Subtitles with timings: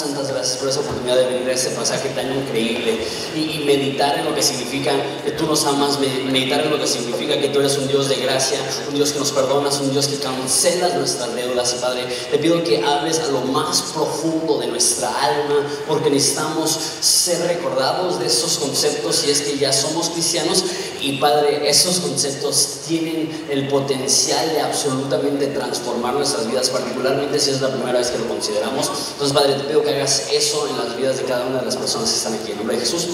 [0.00, 2.98] Damos santas gracias por esa oportunidad de venir a este pasaje tan increíble
[3.36, 4.92] y, y meditar en lo que significa
[5.24, 8.08] que tú nos amas, me- meditar en lo que significa que tú eres un Dios
[8.08, 8.58] de gracia,
[8.88, 11.74] un Dios que nos perdonas, un Dios que cancelas nuestras deudas.
[11.76, 16.78] Y Padre, te pido que hables a lo más profundo de nuestra alma, porque necesitamos
[17.00, 20.64] ser recordados de esos conceptos si es que ya somos cristianos.
[21.02, 27.60] Y Padre, esos conceptos tienen el potencial de absolutamente transformar nuestras vidas, particularmente si es
[27.62, 28.90] la primera vez que lo consideramos.
[29.12, 31.76] Entonces, Padre, te pido que hagas eso en las vidas de cada una de las
[31.76, 32.52] personas que están aquí.
[32.52, 33.06] En nombre de Jesús.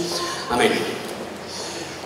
[0.50, 0.72] Amén.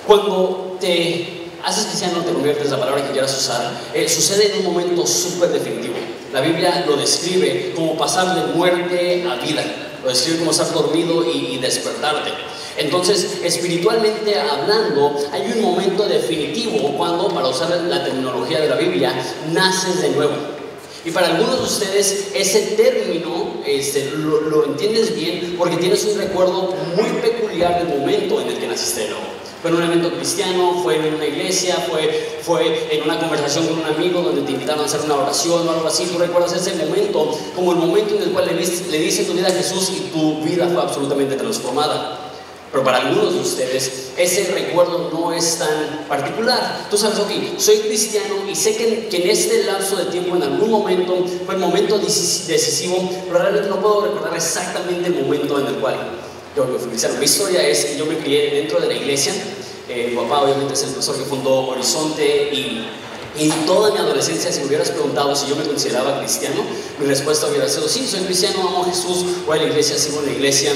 [0.06, 4.72] Cuando te haces cristiano, te conviertes, la palabra que quieras usar, eh, sucede en un
[4.72, 5.94] momento súper definitivo.
[6.32, 9.64] La Biblia lo describe como pasar de muerte a vida.
[10.02, 12.30] Lo describe como estar dormido y, y despertarte.
[12.76, 19.12] Entonces, espiritualmente hablando, hay un momento definitivo cuando, para usar la terminología de la Biblia,
[19.52, 20.59] naces de nuevo.
[21.04, 26.74] Y para algunos de ustedes ese término este, lo, entiendes bien porque tienes un recuerdo
[26.96, 29.24] muy peculiar del momento en el que naciste nuevo.
[29.62, 33.78] Fue en un evento cristiano, fue en una iglesia, fue, fue en una conversación con
[33.78, 36.06] un amigo donde te invitaron a hacer una oración o algo así.
[36.06, 39.48] Tú recuerdas ese momento como el momento en el cual le, le diste tu vida
[39.48, 42.19] a Jesús y tu vida fue absolutamente transformada.
[42.72, 46.86] Pero para algunos de ustedes ese recuerdo no es tan particular.
[46.88, 50.44] Tú sabes, ok, soy cristiano y sé que, que en este lapso de tiempo, en
[50.44, 55.58] algún momento, fue el momento decis- decisivo, pero realmente no puedo recordar exactamente el momento
[55.58, 55.96] en el cual
[56.56, 57.16] yo fui cristiano.
[57.18, 59.32] Mi historia es que yo me crié dentro de la iglesia.
[59.88, 62.88] Eh, mi papá obviamente es el profesor que fundó Horizonte y
[63.38, 66.62] y toda mi adolescencia, si me hubieras preguntado si yo me consideraba cristiano,
[66.98, 70.18] mi respuesta hubiera sido, sí, soy cristiano, amo a Jesús, voy a la iglesia, sigo
[70.18, 70.72] en la iglesia.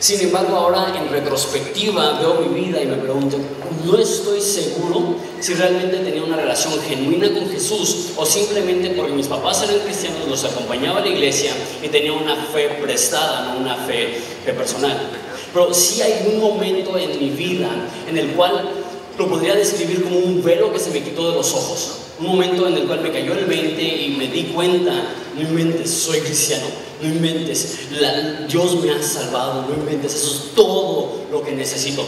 [0.00, 3.36] Sin embargo, ahora en retrospectiva veo mi vida y me pregunto,
[3.84, 9.26] no estoy seguro si realmente tenía una relación genuina con Jesús o simplemente porque mis
[9.26, 11.52] papás eran cristianos, los acompañaba a la iglesia
[11.82, 14.22] y tenía una fe prestada, no una fe,
[14.56, 15.10] personal.
[15.52, 17.68] Pero sí hay un momento en mi vida
[18.08, 18.70] en el cual
[19.18, 22.09] lo podría describir como un velo que se me quitó de los ojos.
[22.20, 24.92] Un momento en el cual me cayó el 20 y me di cuenta,
[25.34, 26.66] no inventes, soy cristiano,
[27.00, 32.04] no inventes, la- Dios me ha salvado, no inventes, eso es todo lo que necesito.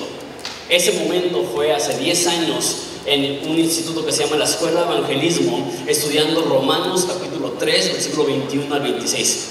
[0.68, 4.86] Ese momento fue hace 10 años en un instituto que se llama la Escuela de
[4.98, 9.48] Evangelismo, estudiando Romanos capítulo 3, versículo 21 al 26.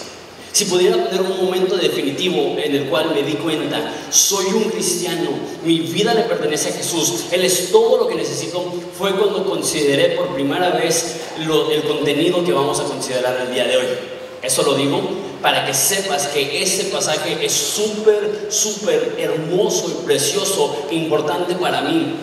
[0.52, 5.30] Si pudiera poner un momento definitivo en el cual me di cuenta, soy un cristiano,
[5.64, 10.10] mi vida le pertenece a Jesús, Él es todo lo que necesito, fue cuando consideré
[10.10, 13.86] por primera vez el contenido que vamos a considerar el día de hoy.
[14.44, 15.02] Eso lo digo
[15.42, 21.82] para que sepas que ese pasaje es súper, súper hermoso y precioso e importante para
[21.82, 22.14] mí.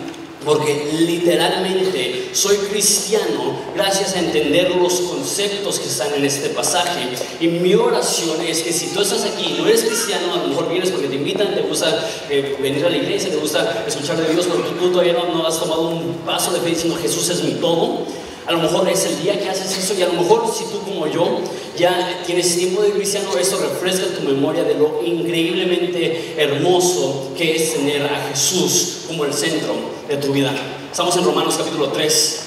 [0.45, 7.09] Porque literalmente soy cristiano gracias a entender los conceptos que están en este pasaje.
[7.39, 10.69] Y mi oración es que si tú estás aquí no eres cristiano, a lo mejor
[10.69, 14.33] vienes porque te invitan, te gusta eh, venir a la iglesia, te gusta escuchar de
[14.33, 17.43] Dios, pero tú todavía no, no has tomado un paso de fe diciendo Jesús es
[17.43, 18.05] mi todo.
[18.45, 20.81] A lo mejor es el día que haces eso y a lo mejor si tú
[20.81, 21.39] como yo
[21.77, 27.75] ya tienes tiempo de cristiano, eso refresca tu memoria de lo increíblemente hermoso que es
[27.75, 29.75] tener a Jesús como el centro
[30.07, 30.51] de tu vida.
[30.91, 32.39] Estamos en Romanos capítulo 3.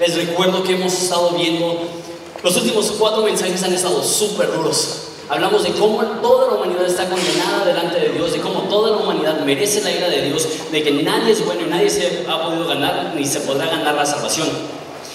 [0.00, 1.80] Les recuerdo que hemos estado viendo,
[2.42, 5.02] los últimos cuatro mensajes han estado súper duros.
[5.28, 8.96] Hablamos de cómo toda la humanidad está condenada delante de Dios, de cómo toda la
[8.96, 12.42] humanidad merece la ira de Dios, de que nadie es bueno y nadie se ha
[12.42, 14.48] podido ganar ni se podrá ganar la salvación.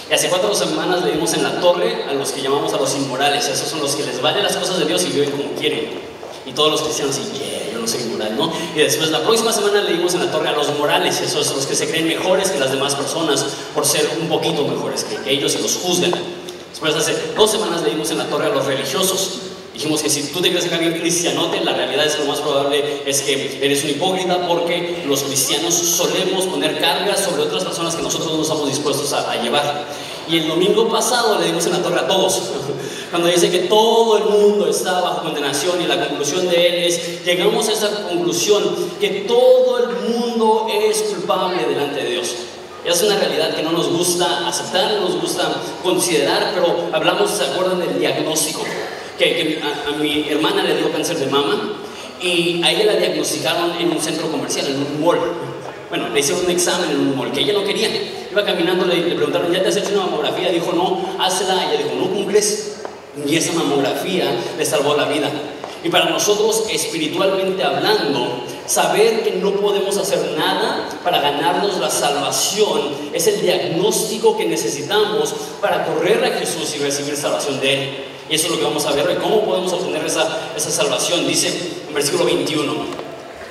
[0.08, 3.48] Y hace cuatro semanas le en la torre a los que llamamos a los inmorales.
[3.48, 6.05] Esos son los que les valen las cosas de Dios y viven como quieren.
[6.46, 8.52] Y todos los cristianos dicen, yeah, yo no soy inmoral, ¿no?
[8.76, 11.20] Y después la próxima semana le dimos en la torre a los morales.
[11.22, 15.04] Esos los que se creen mejores que las demás personas por ser un poquito mejores
[15.04, 16.14] que, ellos y los juzgan.
[16.70, 19.40] Después hace dos semanas le dimos en la torre a los religiosos.
[19.74, 22.40] Dijimos que si tú te crees que alguien cristianote, la realidad es que lo más
[22.40, 27.96] probable es que eres un hipócrita porque los cristianos solemos poner cargas sobre otras personas
[27.96, 29.86] que nosotros no estamos dispuestos a, a llevar.
[30.30, 32.42] Y el domingo pasado le dimos en la torre a todos,
[33.16, 37.24] cuando dice que todo el mundo está bajo condenación y la conclusión de él es,
[37.24, 38.62] llegamos a esa conclusión
[39.00, 42.36] que todo el mundo es culpable delante de Dios.
[42.84, 45.50] Es una realidad que no nos gusta aceptar, no nos gusta
[45.82, 48.66] considerar, pero hablamos, ¿se acuerdan del diagnóstico?
[49.18, 51.78] Que, a, a, mi hermana le dio cáncer de mama
[52.22, 55.20] y a ella la diagnosticaron en un centro comercial, en un mall.
[55.88, 57.88] Bueno, le hicieron un examen en un mall que ella no quería.
[58.30, 60.52] Iba caminando, le, le preguntaron, ¿ya te has hecho una mamografía?
[60.52, 61.72] Dijo, no, hazla.
[61.72, 62.75] Ella dijo, no, ¿cómo crees?
[63.28, 64.26] Y esa mamografía
[64.58, 65.30] le salvó la vida.
[65.84, 72.82] Y para nosotros, espiritualmente hablando, saber que no podemos hacer nada para ganarnos la salvación
[73.14, 77.90] es el diagnóstico que necesitamos para correr a Jesús y recibir salvación de Él.
[78.30, 79.16] Y eso es lo que vamos a ver hoy.
[79.22, 80.28] ¿Cómo podemos obtener esa,
[80.58, 81.28] esa salvación?
[81.28, 81.54] Dice
[81.88, 82.74] en versículo 21.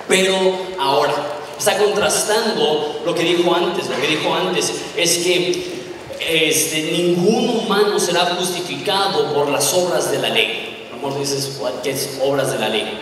[0.08, 0.34] Pero
[0.78, 1.14] ahora,
[1.56, 3.88] está contrastando lo que dijo antes.
[3.88, 5.73] Lo que dijo antes es que
[6.20, 10.86] este, ningún humano será justificado por las obras de la ley.
[10.90, 12.98] A lo mejor dices, ¿qué es obras de la ley?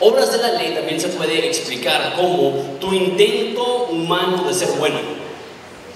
[0.00, 4.98] Obras de la ley también se puede explicar como tu intento humano de ser bueno.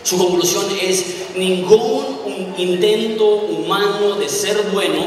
[0.03, 1.05] Su conclusión es,
[1.37, 5.05] ningún intento humano de ser bueno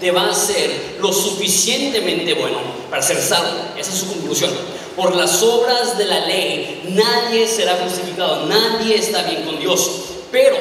[0.00, 2.58] te va a hacer lo suficientemente bueno
[2.90, 3.50] para ser salvo.
[3.76, 4.50] Esa es su conclusión.
[4.94, 9.90] Por las obras de la ley nadie será justificado, nadie está bien con Dios.
[10.30, 10.56] Pero,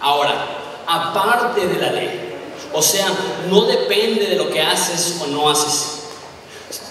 [0.00, 0.46] ahora,
[0.86, 2.28] aparte de la ley,
[2.72, 3.06] o sea,
[3.50, 6.00] no depende de lo que haces o no haces.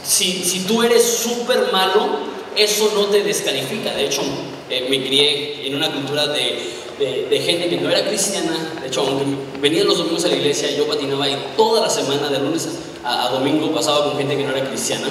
[0.04, 2.08] Si, si tú eres súper malo,
[2.56, 3.94] eso no te descalifica.
[3.94, 4.22] De hecho,
[4.70, 8.80] eh, me crié en una cultura de, de, gente que no era cristiana.
[8.82, 9.26] De hecho, aunque
[9.62, 12.68] venía los domingos a la iglesia, yo patinaba ahí toda la semana, de lunes
[13.04, 15.08] a, domingo, pasaba con gente que no era cristiana.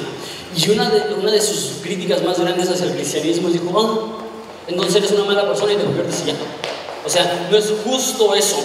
[0.56, 4.18] Y una de, una de sus críticas más grandes hacia el cristianismo es dijo, oh,
[4.66, 6.34] entonces eres una mala persona y te conviertes y ya.
[7.06, 8.56] O sea, no es justo eso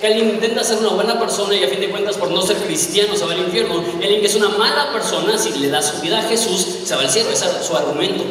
[0.00, 2.56] que alguien intenta ser una buena persona y a fin de cuentas por no ser
[2.56, 3.82] cristiano se va al infierno.
[4.00, 7.02] Y que es una mala persona, si le da su vida a Jesús, se va
[7.02, 7.30] al cielo.
[7.30, 8.24] Ese es su argumento.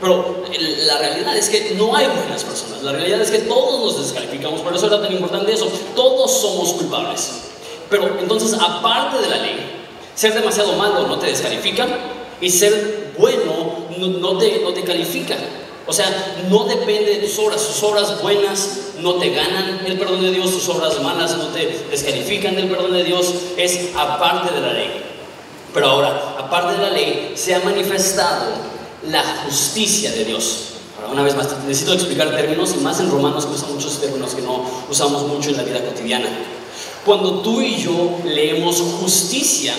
[0.00, 0.42] Pero
[0.86, 2.82] la realidad es que no hay buenas personas.
[2.82, 4.60] La realidad es que todos nos descalificamos.
[4.60, 5.70] Por eso era tan importante eso.
[5.94, 7.30] Todos somos culpables.
[7.88, 9.56] Pero entonces, aparte de la ley,
[10.14, 11.86] ser demasiado malo no te descalifica
[12.40, 15.36] y ser bueno no, te, no te califica.
[15.86, 17.66] O sea, no depende de tus obras.
[17.66, 21.86] Tus obras buenas no te ganan el perdón de Dios, tus obras malas no te
[21.90, 23.34] descalifican del perdón de Dios.
[23.56, 25.02] Es aparte de la ley.
[25.74, 28.46] Pero ahora, aparte de la ley, se ha manifestado
[29.10, 30.60] la justicia de Dios.
[30.96, 34.34] Ahora, una vez más, necesito explicar términos, y más en Romanos que usan muchos términos
[34.34, 36.28] que no usamos mucho en la vida cotidiana.
[37.04, 39.74] Cuando tú y yo leemos justicia,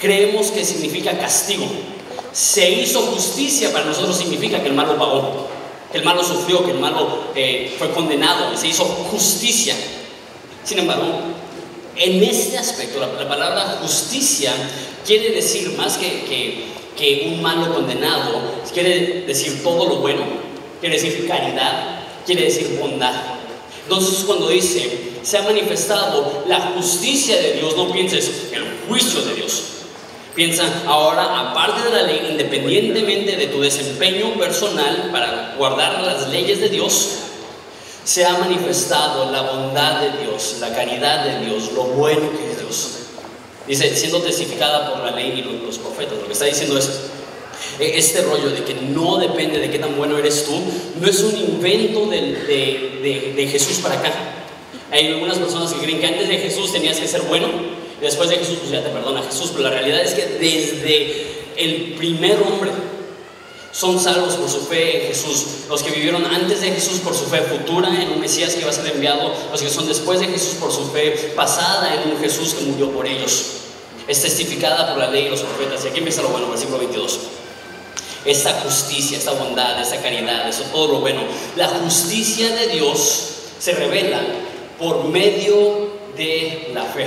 [0.00, 1.66] creemos que significa castigo
[2.36, 5.48] se hizo justicia para nosotros significa que el malo pagó,
[5.90, 9.74] que el malo sufrió, que el malo eh, fue condenado, se hizo justicia.
[10.62, 11.06] Sin embargo,
[11.96, 14.52] en este aspecto, la, palabra justicia
[15.06, 20.20] quiere decir más que, que, un malo condenado, quiere decir todo lo bueno,
[20.78, 23.14] quiere decir caridad, quiere decir bondad.
[23.84, 29.36] Entonces cuando dice, se ha manifestado la justicia de Dios, no pienses el juicio de
[29.36, 29.75] Dios,
[30.36, 36.60] Piensa ahora, aparte de la ley, independientemente de tu desempeño personal para guardar las leyes
[36.60, 37.20] de Dios,
[38.04, 42.60] se ha manifestado la bondad de Dios, la caridad de Dios, lo bueno que es
[42.60, 42.90] Dios.
[43.66, 46.18] Dice, siendo testificada por la ley y los profetas.
[46.18, 46.90] Lo que está diciendo es,
[47.80, 50.60] e, este rollo de que no depende de qué tan bueno eres tú,
[51.00, 54.12] no es un invento de, de, de Jesús para acá.
[54.92, 57.48] Hay algunas personas que creen que antes de Jesús tenías que ser bueno
[58.00, 61.26] Después de Jesús, pues ya te perdona Jesús, pero la realidad es que desde
[61.56, 62.70] el primer hombre
[63.72, 65.44] son salvos por su fe en Jesús.
[65.68, 68.70] Los que vivieron antes de Jesús por su fe futura en un Mesías que va
[68.70, 72.18] a ser enviado, los que son después de Jesús por su fe pasada en un
[72.18, 73.46] Jesús que murió por ellos.
[74.08, 75.84] Es testificada por la ley y los profetas.
[75.84, 77.18] Y aquí empieza lo bueno, versículo 22.
[78.24, 81.22] Esta justicia, esta bondad, esta caridad, eso todo lo bueno.
[81.56, 84.20] La justicia de Dios se revela
[84.78, 87.06] por medio de la fe.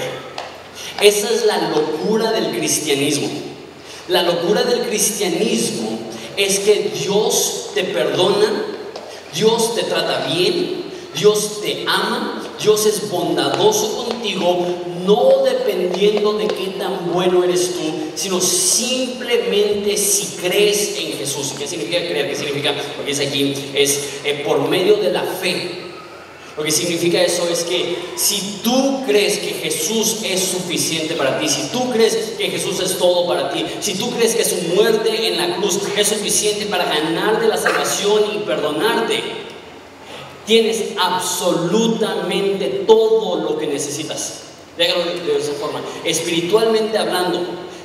[1.01, 3.29] Esa es la locura del cristianismo.
[4.07, 6.00] La locura del cristianismo
[6.36, 8.65] es que Dios te perdona,
[9.33, 10.83] Dios te trata bien,
[11.15, 14.65] Dios te ama, Dios es bondadoso contigo,
[15.05, 21.53] no dependiendo de qué tan bueno eres tú, sino simplemente si crees en Jesús.
[21.57, 22.29] ¿Qué significa creer?
[22.29, 22.74] ¿Qué significa?
[22.95, 25.88] Porque es aquí, es eh, por medio de la fe
[26.59, 31.47] lo que significa eso es que si tú crees que Jesús es suficiente para ti,
[31.47, 35.29] si tú crees que Jesús es todo para ti, si tú crees que su muerte
[35.29, 39.23] en la cruz es suficiente para ganarte la salvación y perdonarte,
[40.45, 44.41] tienes absolutamente todo lo que necesitas.
[44.77, 45.79] Déjalo de esa forma.
[46.03, 47.39] Espiritualmente hablando,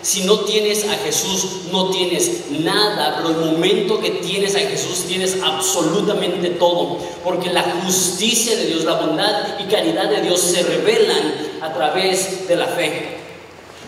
[0.04, 5.06] Si no tienes a Jesús, no tienes nada, pero el momento que tienes a Jesús,
[5.08, 10.62] tienes absolutamente todo, porque la justicia de Dios, la bondad y caridad de Dios se
[10.62, 13.16] revelan a través de la fe.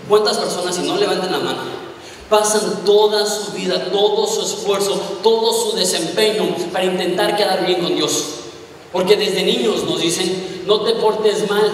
[0.09, 1.61] ¿Cuántas personas, si no levantan la mano,
[2.31, 7.95] pasan toda su vida, todo su esfuerzo, todo su desempeño para intentar quedar bien con
[7.95, 8.25] Dios?
[8.91, 11.71] Porque desde niños nos dicen, no te portes mal,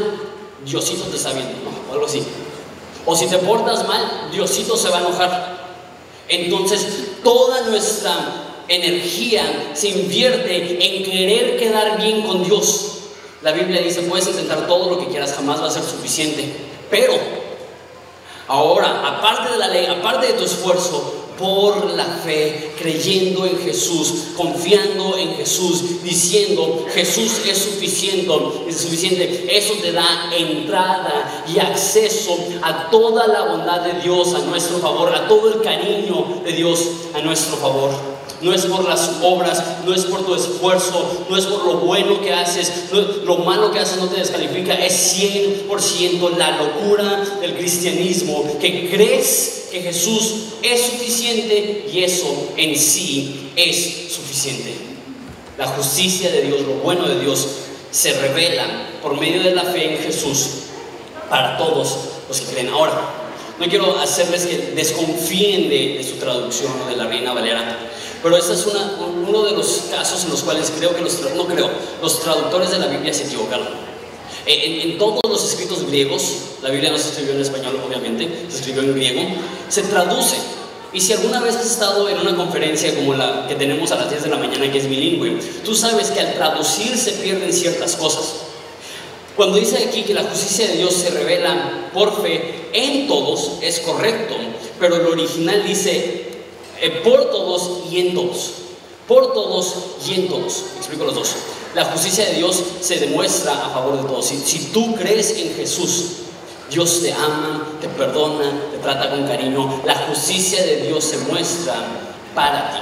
[0.67, 1.91] Diosito te está viendo, ¿no?
[1.91, 2.25] o algo así.
[3.05, 5.63] O si te portas mal, Diosito se va a enojar.
[6.29, 6.87] Entonces,
[7.23, 8.15] toda nuestra
[8.69, 12.99] energía se invierte en querer quedar bien con Dios.
[13.43, 16.55] La Biblia dice, puedes intentar todo lo que quieras, jamás va a ser suficiente.
[16.91, 17.15] Pero,
[18.47, 24.29] ahora, aparte de la ley, aparte de tu esfuerzo, por la fe, creyendo en Jesús,
[24.37, 28.33] confiando en Jesús, diciendo Jesús es suficiente,
[28.69, 29.47] es suficiente.
[29.51, 35.13] Eso te da entrada y acceso a toda la bondad de Dios a nuestro favor,
[35.13, 36.79] a todo el cariño de Dios
[37.13, 38.12] a nuestro favor.
[38.43, 42.21] No es por las obras, no es por tu esfuerzo, no es por lo bueno
[42.21, 42.91] que haces,
[43.25, 49.69] lo malo que haces no te descalifica, es 100% la locura del cristianismo, que crees
[49.71, 54.75] que Jesús es suficiente y eso en sí es suficiente.
[55.57, 57.47] La justicia de Dios, lo bueno de Dios,
[57.91, 60.47] se revela por medio de la fe en Jesús
[61.29, 61.97] para todos
[62.29, 62.69] los que creen.
[62.71, 63.23] Ahora,
[63.59, 67.79] no quiero hacerles que desconfíen de, su traducción de la Reina Valera,
[68.23, 71.69] pero este es uno de los casos en los cuales creo que los, no creo,
[72.01, 73.67] los traductores de la Biblia se equivocaron.
[74.47, 76.23] En, en, todos los escritos griegos,
[76.63, 79.23] la Biblia no se escribió en español obviamente, se escribió en griego,
[79.69, 80.37] se traduce.
[80.93, 84.11] Y si alguna vez has estado en una conferencia como la que tenemos a las
[84.11, 87.97] 10 de la mañana, que es bilingüe, tú sabes que al traducir se pierden ciertas
[87.97, 88.35] cosas.
[89.37, 93.81] Cuando dice aquí que la justicia de Dios se revela por fe en todos, es
[93.81, 94.35] correcto,
[94.79, 96.22] pero el original dice
[96.83, 98.51] eh, por todos y en todos.
[99.07, 99.75] Por todos
[100.05, 100.65] y en todos.
[100.79, 101.31] Explico los dos.
[101.77, 104.27] La justicia de Dios se demuestra a favor de todos.
[104.27, 106.07] Si, tú crees en Jesús,
[106.69, 109.81] Dios te ama, te perdona, te trata con cariño.
[109.87, 111.75] La justicia de Dios se muestra
[112.35, 112.73] para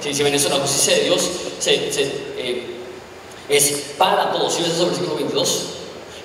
[0.00, 0.12] ti.
[0.12, 1.30] Si, ven eso, la justicia de Dios
[1.66, 2.76] eh,
[3.48, 4.54] es para todos.
[4.54, 5.62] Si ves eso, versículo 22,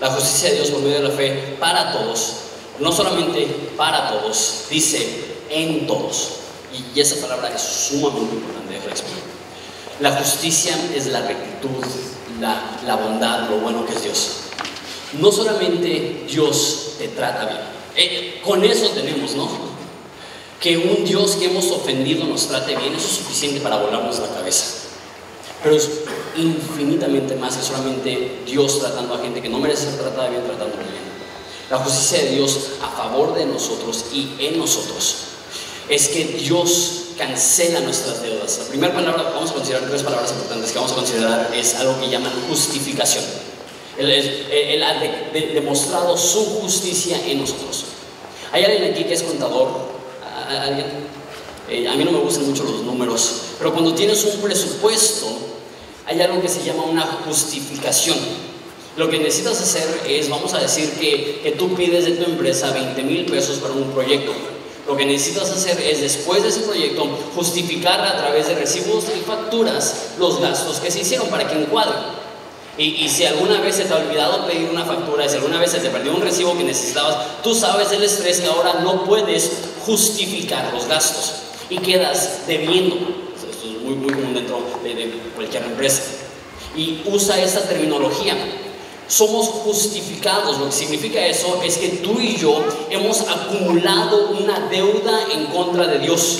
[0.01, 2.33] la justicia de Dios por medio de la fe para todos,
[2.79, 3.45] no solamente
[3.77, 5.07] para todos, dice
[5.51, 6.38] en todos.
[6.73, 8.79] Y, esa palabra es sumamente importante de
[9.99, 11.83] La justicia es la rectitud,
[12.39, 14.29] la, la, bondad, lo bueno que es Dios.
[15.13, 17.59] No solamente Dios te trata bien,
[17.95, 19.49] eh, con eso tenemos, ¿no?
[20.59, 24.29] Que un Dios que hemos ofendido nos trate bien, eso es suficiente para volarnos la
[24.29, 24.65] cabeza.
[25.63, 25.89] Pero es
[26.37, 30.77] infinitamente más que solamente Dios tratando a gente que no merece ser tratada bien, tratando
[30.77, 31.09] bien.
[31.69, 35.28] La justicia de Dios a favor de nosotros y en nosotros
[35.89, 38.59] es que Dios cancela nuestras deudas.
[38.59, 41.99] La primera palabra, vamos a considerar tres palabras importantes que vamos a considerar, es algo
[41.99, 43.23] que llaman justificación.
[43.97, 44.93] Él, ha
[45.53, 47.85] demostrado su justicia en nosotros.
[48.53, 49.67] ¿Hay alguien aquí que es contador?
[50.47, 50.85] ¿Alguien?
[51.69, 55.27] Eh, a mí no me gustan mucho los números, pero cuando tienes un presupuesto,
[56.05, 58.17] hay algo que se llama una justificación.
[58.95, 62.71] Lo que necesitas hacer es, vamos a decir que, que tú pides de tu empresa
[62.71, 64.33] 20 mil pesos para un proyecto
[64.89, 67.05] lo que necesitas hacer es, después de ese proyecto,
[67.35, 72.17] justificar a través de recibos y facturas los gastos que se hicieron para que encuadren.
[72.75, 75.69] Y, si alguna vez se te ha olvidado pedir una factura, y si alguna vez
[75.69, 79.51] se te perdió un recibo que necesitabas, tú sabes el estrés que ahora no puedes
[79.85, 81.33] justificar los gastos
[81.69, 82.95] y quedas debiendo.
[83.35, 86.01] Esto es muy, muy común dentro de, de cualquier empresa.
[86.75, 88.35] Y usa esa terminología
[89.09, 90.57] somos justificados.
[90.59, 95.87] Lo que significa eso es que tú y yo hemos acumulado una deuda en contra
[95.87, 96.39] de Dios.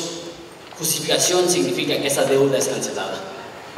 [0.77, 3.19] Justificación significa que esa deuda es cancelada.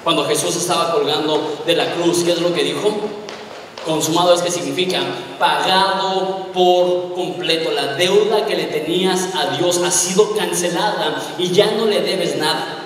[0.03, 2.91] Cuando Jesús estaba colgando de la cruz, ¿qué es lo que dijo?
[3.85, 4.99] Consumado es que significa
[5.39, 7.71] pagado por completo.
[7.71, 12.37] La deuda que le tenías a Dios ha sido cancelada y ya no le debes
[12.37, 12.77] nada.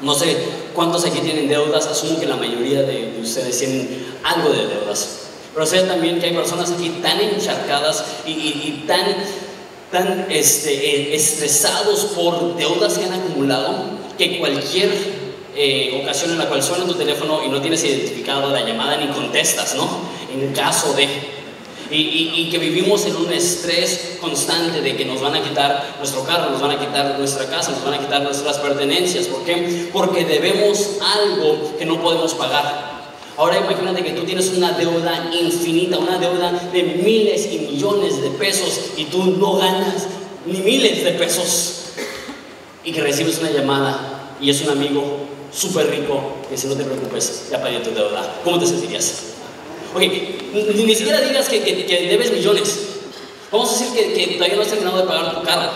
[0.00, 0.36] No sé
[0.74, 5.27] cuántos aquí tienen deudas, asumo que la mayoría de ustedes tienen algo de deudas.
[5.58, 9.02] Pero sé también que hay personas aquí tan encharcadas y, tan,
[9.90, 13.74] tan este, eh, estresados por deudas que han acumulado
[14.16, 14.88] que cualquier
[15.56, 19.08] eh, ocasión en la cual suena tu teléfono y no tienes identificado la llamada ni
[19.08, 19.88] contestas, ¿no?
[20.32, 21.08] En caso de...
[21.90, 26.22] Y, y, que vivimos en un estrés constante de que nos van a quitar nuestro
[26.22, 29.26] carro, nos van a quitar nuestra casa, nos van a quitar nuestras pertenencias.
[29.26, 29.88] ¿Por qué?
[29.92, 32.97] Porque debemos algo que no podemos pagar.
[33.38, 38.30] Ahora imagínate que tú tienes una deuda infinita, una deuda de miles y millones de
[38.30, 40.08] pesos y tú no ganas
[40.44, 41.84] ni miles de pesos
[42.82, 45.20] y que recibes una llamada y es un amigo
[45.52, 48.40] súper rico que dice no te preocupes, ya pagué tu deuda.
[48.42, 49.22] ¿Cómo te sentirías?
[49.94, 50.02] Ok,
[50.52, 52.86] ni, siquiera digas que, debes millones.
[53.52, 55.70] Vamos a decir que, que, todavía no has terminado de pagar tu carro.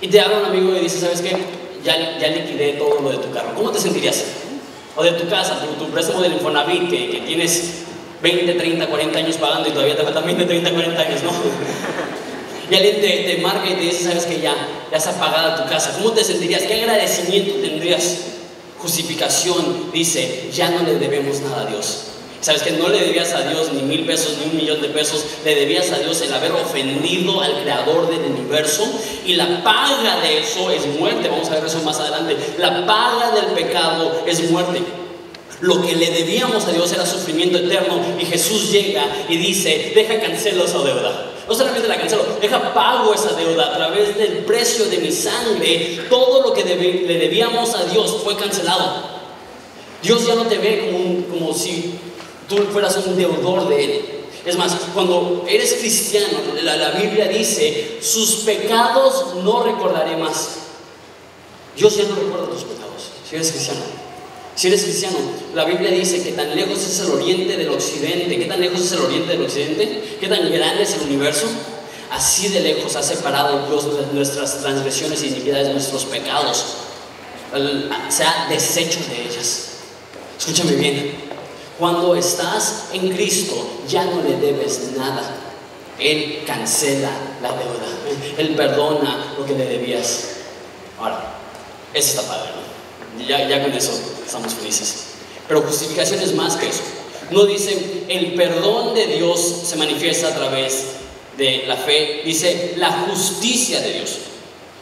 [0.00, 1.36] Y te habla un amigo y dice, ¿sabes qué?
[1.82, 3.54] Ya, ya liquidé todo lo de tu carro.
[3.56, 4.43] ¿Cómo te sentirías?
[4.96, 7.84] O de tu casa, tu, tu préstamo del Infonavit, que, tienes
[8.22, 11.30] 20, 30, 40 años pagando y todavía te faltan 20, 30, 40 años, ¿no?
[12.70, 14.54] Y alguien te, te, marca y te dice, sabes que ya,
[14.90, 15.92] ya está pagada tu casa.
[15.98, 16.62] ¿Cómo te sentirías?
[16.62, 18.20] ¿Qué agradecimiento tendrías?
[18.78, 22.13] Justificación dice, ya no le debemos nada a Dios.
[22.44, 25.24] Sabes que no le debías a Dios ni mil pesos ni un millón de pesos,
[25.46, 28.84] le debías a Dios el haber ofendido al creador del universo
[29.24, 31.30] y la paga de eso es muerte.
[31.30, 32.36] Vamos a ver eso más adelante.
[32.58, 34.82] La paga del pecado es muerte.
[35.62, 40.20] Lo que le debíamos a Dios era sufrimiento eterno y Jesús llega y dice, deja
[40.20, 41.30] cancelo esa deuda.
[41.48, 45.98] No solamente la cancelo, deja pago esa deuda a través del precio de mi sangre.
[46.10, 49.14] Todo lo que le debíamos a Dios fue cancelado.
[50.02, 52.03] Dios ya no te ve como si
[52.48, 54.04] tú fueras un deudor de Él.
[54.44, 60.48] Es más, cuando eres cristiano, la, la Biblia dice, sus pecados no recordaré más.
[61.76, 63.80] Dios ya no recuerda tus pecados, si eres cristiano.
[64.54, 65.16] Si eres cristiano,
[65.54, 68.38] la Biblia dice que tan lejos es el oriente del occidente.
[68.38, 70.16] ¿Qué tan lejos es el oriente del occidente?
[70.20, 71.46] ¿Qué tan grande es el universo?
[72.10, 76.64] Así de lejos ha separado Dios nuestras transgresiones y iniquidades, nuestros pecados.
[78.08, 79.70] Se ha deshecho de ellas.
[80.38, 81.33] Escúchame bien.
[81.78, 83.54] Cuando estás en Cristo,
[83.88, 85.34] ya no le debes nada.
[85.98, 87.10] Él cancela
[87.42, 87.86] la deuda.
[88.38, 90.26] Él perdona lo que le debías.
[90.98, 91.34] Ahora,
[91.92, 93.24] eso está padre, ¿no?
[93.24, 93.92] Ya, ya con eso
[94.24, 95.06] estamos felices.
[95.48, 96.82] Pero justificación es más que eso.
[97.30, 100.84] No dice, el perdón de Dios se manifiesta a través
[101.36, 102.22] de la fe.
[102.24, 104.18] Dice, la justicia de Dios.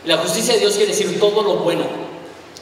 [0.04, 1.84] La justicia de Dios quiere decir todo lo bueno,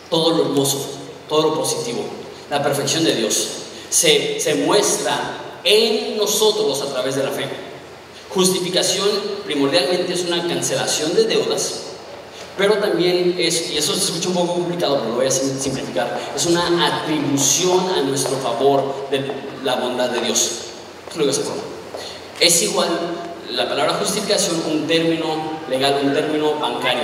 [0.08, 0.87] todo lo hermoso,
[1.28, 2.04] todo lo positivo.
[2.49, 3.49] La perfección de Dios
[3.90, 7.44] se, se muestra en nosotros a través de la fe.
[8.31, 9.09] Justificación
[9.44, 11.81] primordialmente es una cancelación de deudas,
[12.57, 16.18] pero también es, y eso se escucha un poco complicado, pero lo voy a simplificar,
[16.35, 19.24] es una atribución a nuestro favor de
[19.64, 20.50] la bondad de Dios.
[21.16, 21.24] Lo.
[22.38, 22.88] Es igual
[23.50, 27.03] la palabra justificación un término legal, un término bancario.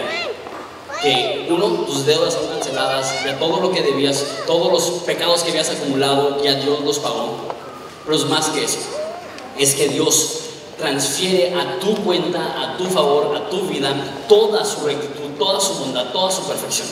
[1.02, 5.50] Que uno, tus deudas son canceladas, de todo lo que debías, todos los pecados que
[5.50, 7.36] habías acumulado, ya Dios los pagó.
[8.04, 8.78] Pero es más que eso,
[9.58, 10.40] es que Dios
[10.78, 13.94] transfiere a tu cuenta, a tu favor, a tu vida,
[14.28, 16.88] toda su rectitud, toda su bondad, toda su perfección.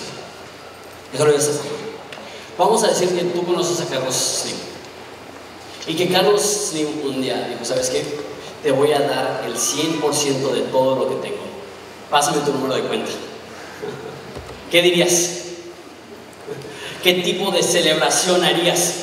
[1.12, 1.38] Déjalo de.
[2.58, 4.56] Vamos a decir que tú conoces a Carlos Slim.
[5.86, 8.04] Y que Carlos Slim un día dijo, ¿sabes qué?
[8.62, 11.42] Te voy a dar el 100% de todo lo que tengo.
[12.10, 13.10] Pásame tu número de cuenta.
[14.70, 15.31] ¿Qué dirías?
[17.03, 18.94] ¿Qué tipo de celebración harías?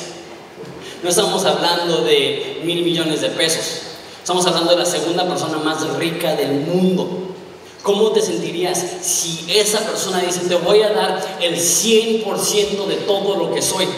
[1.02, 3.82] No estamos hablando de mil millones de pesos.
[4.18, 7.34] Estamos hablando de la segunda persona más rica del mundo.
[7.82, 13.36] ¿Cómo te sentirías si esa persona dice, te voy a dar el 100% de todo
[13.36, 13.88] lo que soy?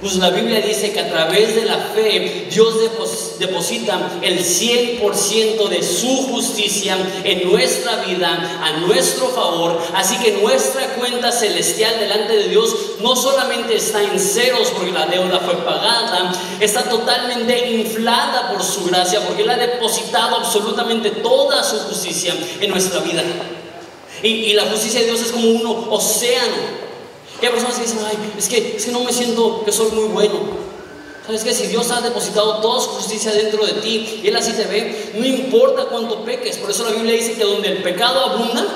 [0.00, 2.74] Pues la Biblia dice que a través de la fe Dios
[3.38, 9.78] deposita el 100% de su justicia en nuestra vida, a nuestro favor.
[9.94, 15.04] Así que nuestra cuenta celestial delante de Dios no solamente está en ceros porque la
[15.04, 21.62] deuda fue pagada, está totalmente inflada por su gracia porque Él ha depositado absolutamente toda
[21.62, 23.22] su justicia en nuestra vida.
[24.22, 26.79] Y, y la justicia de Dios es como un océano
[27.40, 29.90] y hay personas que dicen, ay, es que, es que no me siento que soy
[29.92, 30.70] muy bueno.
[31.24, 34.52] ¿Sabes que Si Dios ha depositado toda su justicia dentro de ti y Él así
[34.52, 36.56] te ve, no importa cuánto peques.
[36.58, 38.66] Por eso la Biblia dice que donde el pecado abunda,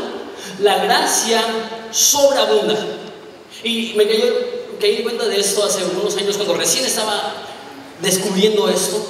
[0.61, 1.43] la gracia
[1.91, 2.77] sobreabunda.
[3.63, 4.23] Y me caí,
[4.81, 7.35] caí cuenta de esto hace unos años, cuando recién estaba
[8.01, 9.05] descubriendo esto.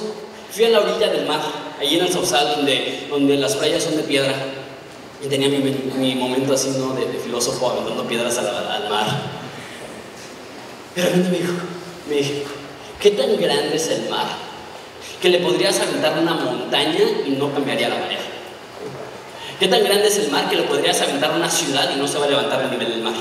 [0.51, 1.41] Fui a la orilla del mar,
[1.79, 4.33] allí en el Sausal, donde, donde las playas son de piedra.
[5.23, 6.93] Y tenía mi, mi momento así, ¿no?
[6.93, 9.34] De, filósofo aventando piedras al mar.
[10.95, 11.53] Pero me dijo,
[12.09, 12.49] me dijo,
[13.01, 14.27] ¿qué tan grande es el mar?
[15.21, 18.19] Que le podrías aventar una montaña y no cambiaría la marea.
[19.59, 22.17] ¿Qué tan grande es el mar que le podrías aventar una ciudad y no se
[22.17, 23.13] va a levantar el nivel del mar?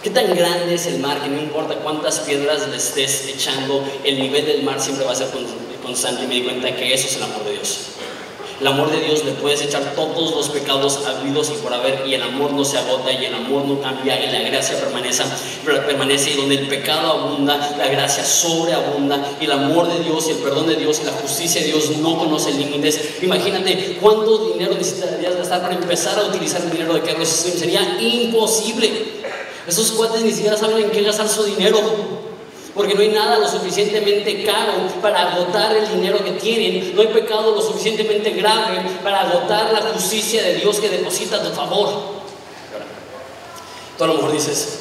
[0.00, 4.20] ¿Qué tan grande es el mar que no importa cuántas piedras le estés echando, el
[4.20, 5.28] nivel del mar siempre va a ser
[5.82, 6.22] constante?
[6.22, 7.95] Y me di cuenta que eso es el amor de Dios.
[8.58, 12.14] El amor de Dios le puedes echar todos los pecados habidos y por haber, y
[12.14, 15.24] el amor no se agota, y el amor no cambia, y la gracia permanece,
[15.64, 20.30] permanece, y donde el pecado abunda, la gracia sobreabunda, y el amor de Dios, y
[20.30, 23.22] el perdón de Dios, y la justicia de Dios no conoce límites.
[23.22, 27.58] Imagínate cuánto dinero necesitarías gastar para empezar a utilizar el dinero de Carlos Slim.
[27.58, 29.16] Sería imposible.
[29.68, 32.25] Esos cuates ni siquiera saben en qué gastar su dinero
[32.76, 37.08] porque no hay nada lo suficientemente caro para agotar el dinero que tienen, no hay
[37.08, 42.16] pecado lo suficientemente grave para agotar la justicia de Dios que deposita tu favor.
[43.96, 44.80] Tú a lo mejor dices,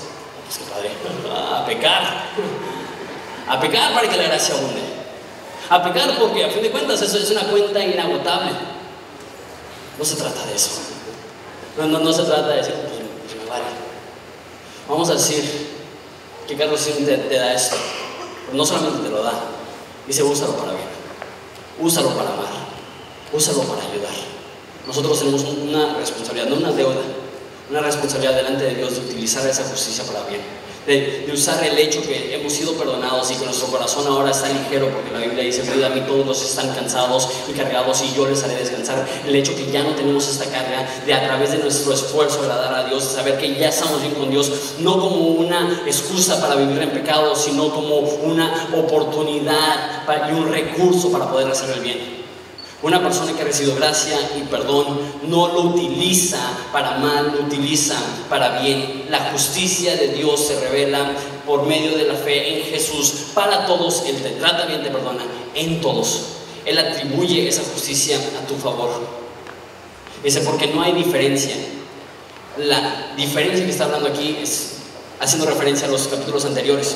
[0.49, 0.89] es que padre,
[1.33, 2.25] a pecar,
[3.47, 4.81] a pecar para que la gracia abunde,
[5.69, 8.51] a pecar porque a fin de cuentas eso es una cuenta inagotable.
[9.97, 10.81] No se trata de eso.
[11.77, 13.63] No, no, se trata de decir, pues, pues me vale.
[14.89, 15.74] Vamos a decir,
[16.47, 17.75] que Carlos te, te da esto.
[18.53, 19.33] no solamente te lo da,
[20.07, 20.87] dice úsalo para bien,
[21.79, 22.51] úsalo para amar,
[23.33, 24.13] úsalo para ayudar.
[24.87, 27.01] Nosotros tenemos una responsabilidad, no una deuda,
[27.69, 30.41] una responsabilidad delante de Dios de utilizar esa justicia para bien
[30.85, 34.89] de, usar el hecho que hemos sido perdonados y que nuestro corazón ahora está ligero,
[34.89, 38.43] porque la Biblia dice, a mí todos los están cansados y cargados y yo les
[38.43, 39.05] haré descansar.
[39.27, 42.73] El hecho que ya no tenemos esta carga de a través de nuestro esfuerzo agradar
[42.73, 46.81] a Dios, saber que ya estamos bien con Dios, no como una excusa para vivir
[46.81, 52.25] en pecado, sino como una oportunidad y un recurso para poder hacer el bien.
[52.81, 56.39] Una persona que ha recibido gracia y perdón no lo utiliza
[56.71, 57.95] para mal, lo utiliza
[58.29, 59.05] para bien.
[59.09, 61.11] La justicia de Dios se revela
[61.45, 64.03] por medio de la fe en Jesús para todos.
[64.05, 66.21] Él te trata bien, te perdona en todos.
[66.65, 68.89] Él atribuye esa justicia a tu favor.
[70.23, 71.55] Dice, porque no hay diferencia.
[72.57, 74.77] La diferencia que está hablando aquí es
[75.19, 76.95] haciendo referencia a los capítulos anteriores.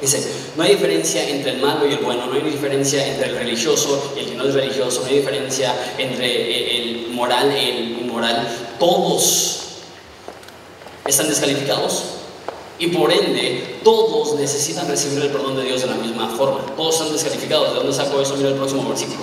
[0.00, 3.36] Dice, no hay diferencia entre el malo y el bueno, no hay diferencia entre el
[3.36, 8.00] religioso y el que no es religioso, no hay diferencia entre eh, el moral el
[8.00, 8.48] inmoral.
[8.78, 9.58] Todos
[11.06, 12.04] están descalificados
[12.78, 16.60] y por ende todos necesitan recibir el perdón de Dios de la misma forma.
[16.76, 17.70] Todos están descalificados.
[17.70, 18.36] ¿De dónde saco eso?
[18.36, 19.20] Mira el próximo versículo.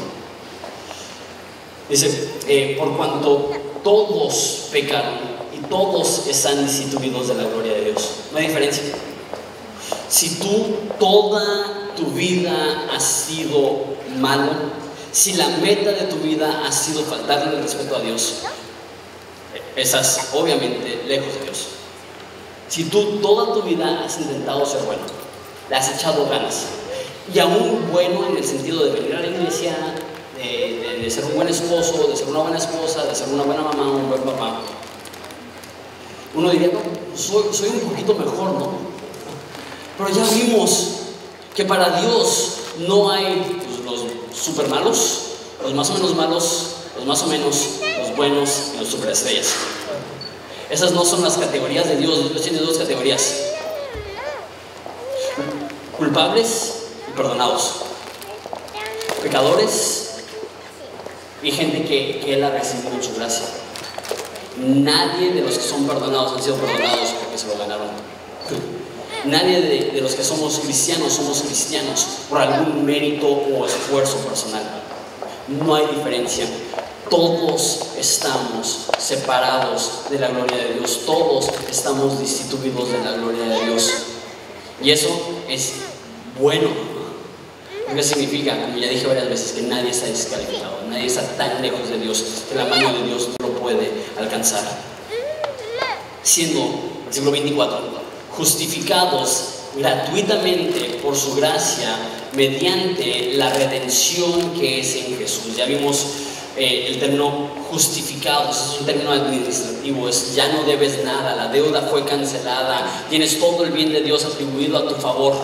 [1.90, 3.52] Dice, eh, por cuanto
[3.84, 5.16] todos pecaron
[5.58, 8.10] y todos están destituidos de la gloria de Dios.
[8.32, 8.84] No hay diferencia.
[10.08, 13.86] Si tú toda tu vida has sido
[14.20, 14.52] malo,
[15.12, 18.36] si la meta de tu vida ha sido faltarle el respeto a Dios,
[19.76, 21.68] estás obviamente lejos de Dios.
[22.68, 25.04] Si tú toda tu vida has intentado ser bueno,
[25.70, 26.66] le has echado ganas,
[27.34, 29.76] y aún bueno en el sentido de venir a la iglesia,
[30.38, 33.92] de, ser un buen esposo, de ser una buena esposa, de ser una buena mamá,
[33.92, 34.62] un buen papá,
[36.36, 36.80] uno diría, no,
[37.18, 38.72] soy, soy un poquito mejor, ¿no?
[39.98, 40.90] Pero ya vimos
[41.56, 43.67] que para Dios no hay
[44.40, 45.22] super malos,
[45.64, 47.68] los más o menos malos, los más o menos,
[48.00, 49.48] los buenos y los superestrellas.
[50.70, 52.34] Esas no son las categorías de Dios.
[52.34, 53.36] Dios dos categorías.
[55.98, 56.74] Culpables
[57.08, 57.76] y perdonados.
[59.24, 60.04] Pecadores
[61.42, 63.46] y gente que, que Él ha recibido en su gracia.
[64.58, 67.88] Nadie de los que son perdonados han sido perdonados porque se lo ganaron.
[69.26, 74.64] Nadie de, los que somos cristianos somos cristianos por algún mérito o esfuerzo personal.
[75.48, 76.46] No hay diferencia.
[77.10, 81.02] Todos estamos separados de la gloria de Dios.
[81.06, 83.92] Todos estamos destituidos de la gloria de Dios.
[84.82, 85.10] Y eso
[85.48, 85.74] es
[86.40, 86.70] bueno.
[87.94, 91.90] ¿Qué significa, como ya dije varias veces, que nadie está descalificado, nadie está tan lejos
[91.90, 94.64] de Dios que la mano de Dios no lo puede alcanzar.
[96.22, 96.70] Siendo,
[97.06, 98.07] versículo 24,
[98.38, 101.96] justificados gratuitamente por su gracia
[102.34, 105.56] mediante la redención que es en Jesús.
[105.56, 106.06] Ya vimos
[106.56, 111.82] eh, el término justificados, es un término administrativo, es ya no debes nada, la deuda
[111.84, 115.36] fue cancelada, tienes todo el bien de Dios atribuido a tu favor,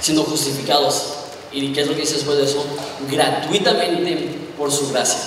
[0.00, 1.14] siendo justificados.
[1.50, 2.64] ¿Y qué es lo que dice después de eso?
[3.10, 5.20] Gratuitamente por su gracia.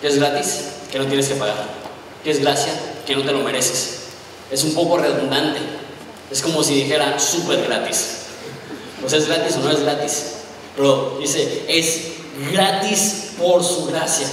[0.00, 0.64] ¿Qué es gratis?
[0.90, 1.68] Que no tienes que pagar.
[2.22, 2.72] ¿Qué es gracia?
[3.06, 3.98] Que no te lo mereces.
[4.50, 5.60] Es un poco redundante,
[6.30, 8.18] es como si dijera súper gratis.
[9.04, 10.24] O sea, es gratis o no es gratis.
[10.76, 12.00] Pero dice, es
[12.52, 14.28] gratis por su gracia.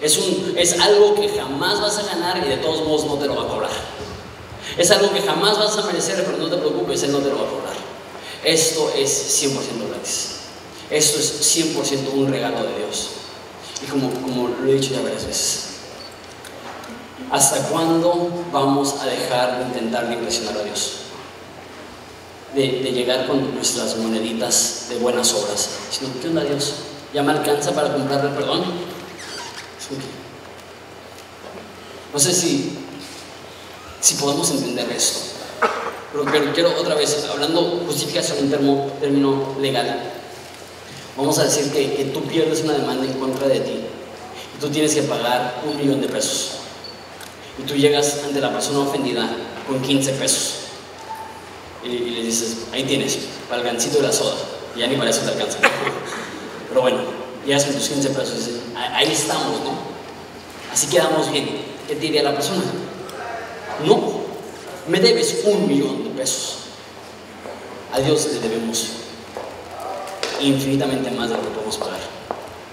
[0.00, 3.26] Es, un, es algo que jamás vas a ganar y de todos modos no te
[3.26, 3.70] lo va a cobrar.
[4.76, 7.36] Es algo que jamás vas a merecer, pero no te preocupes, Él no te lo
[7.36, 7.74] va a cobrar.
[8.44, 10.30] Esto es 100% gratis.
[10.90, 13.10] Esto es 100% un regalo de Dios.
[13.82, 15.64] Y como, como lo he dicho ya varias veces,
[17.30, 21.03] ¿hasta cuándo vamos a dejar de intentar impresionar a Dios?
[22.54, 26.74] De, llegar con nuestras moneditas de buenas obras, sino ¿qué onda Dios?
[27.12, 28.62] ¿Ya me alcanza para comprarle perdón?
[32.12, 32.78] No sé si,
[34.00, 35.18] si podemos entender esto.
[36.12, 40.12] Pero, quiero otra vez, hablando justificación en término, término legal,
[41.16, 43.80] vamos a decir que, que tú pierdes una demanda en contra de ti
[44.56, 46.52] y tú tienes que pagar un millón de pesos.
[47.58, 49.28] Y tú llegas ante la persona ofendida
[49.66, 50.63] con 15 pesos.
[51.84, 53.18] Y, le dices, ahí tienes,
[53.48, 54.36] para el gancito de la soda.
[54.74, 55.58] Y ya ni para eso te alcanza.
[56.68, 56.98] Pero bueno,
[57.44, 59.72] llegas con tus 15 pesos y dices, ahí estamos, ¿no?
[60.72, 61.48] Así quedamos bien.
[61.86, 62.62] ¿Qué diría la persona?
[63.86, 64.24] No,
[64.88, 66.56] me debes un millón de pesos.
[67.92, 68.86] A Dios le debemos
[70.40, 72.00] infinitamente más de lo que podemos pagar.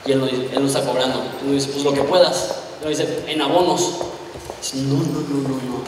[0.05, 1.19] Y Él no, él no está cobrando.
[1.41, 2.55] Él no dice, pues lo que puedas.
[2.79, 3.91] Él no dice, en abonos.
[4.73, 5.83] no, no, no, no, no.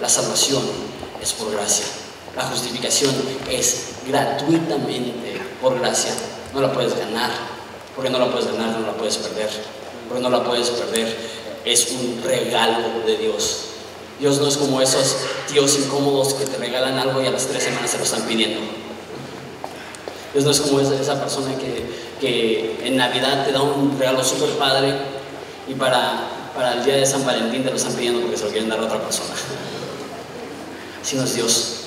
[0.00, 0.62] La salvación
[1.22, 1.84] es por gracia.
[2.38, 3.12] La justificación
[3.50, 6.12] es gratuitamente por gracia.
[6.54, 7.32] No la puedes ganar.
[7.96, 9.50] Porque no la puedes ganar, no la puedes perder.
[10.06, 11.16] Porque no la puedes perder.
[11.64, 13.64] Es un regalo de Dios.
[14.20, 15.16] Dios no es como esos
[15.48, 18.60] tíos incómodos que te regalan algo y a las tres semanas se lo están pidiendo.
[20.32, 21.56] Dios no es como esa, persona
[22.20, 24.94] que, en Navidad te da un regalo súper padre
[25.66, 28.50] y para, para el día de San Valentín te lo están pidiendo porque se lo
[28.50, 29.34] quieren dar a otra persona.
[31.02, 31.78] Así no es Dios.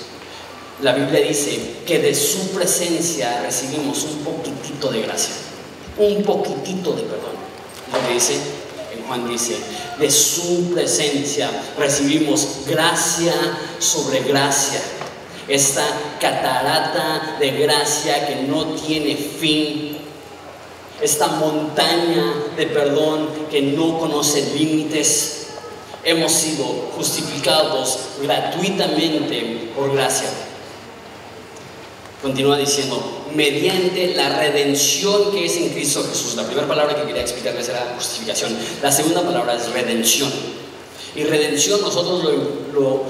[0.81, 5.35] La Biblia dice que de su presencia recibimos un poquitito de gracia,
[5.97, 7.35] un poquitito de perdón.
[7.93, 8.33] Lo que dice
[8.91, 9.57] en Juan dice,
[9.99, 13.33] de su presencia recibimos gracia
[13.77, 14.81] sobre gracia.
[15.47, 15.85] Esta
[16.19, 19.99] catarata de gracia que no tiene fin.
[20.99, 25.47] Esta montaña de perdón que no conoce límites.
[26.03, 26.65] Hemos sido
[26.95, 30.27] justificados gratuitamente por gracia.
[32.21, 33.01] Continúa diciendo,
[33.33, 36.35] mediante la redención que es en Cristo Jesús.
[36.35, 38.55] La primera palabra que quería explicarles era justificación.
[38.83, 40.31] La segunda palabra es redención.
[41.15, 42.23] Y redención nosotros
[42.73, 43.03] lo,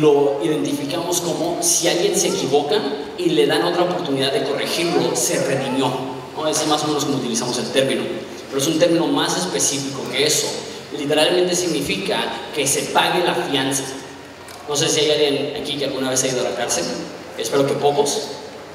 [0.00, 2.80] lo, identificamos como si alguien se equivoca
[3.18, 5.92] y le dan otra oportunidad de corregirlo, se redimió.
[6.34, 6.48] ¿no?
[6.48, 8.02] Es más o menos como utilizamos el término.
[8.48, 10.46] Pero es un término más específico que eso.
[10.96, 13.84] Literalmente significa que se pague la fianza.
[14.66, 16.84] No sé si hay alguien aquí que alguna vez ha ido a la cárcel
[17.42, 18.28] espero que pocos.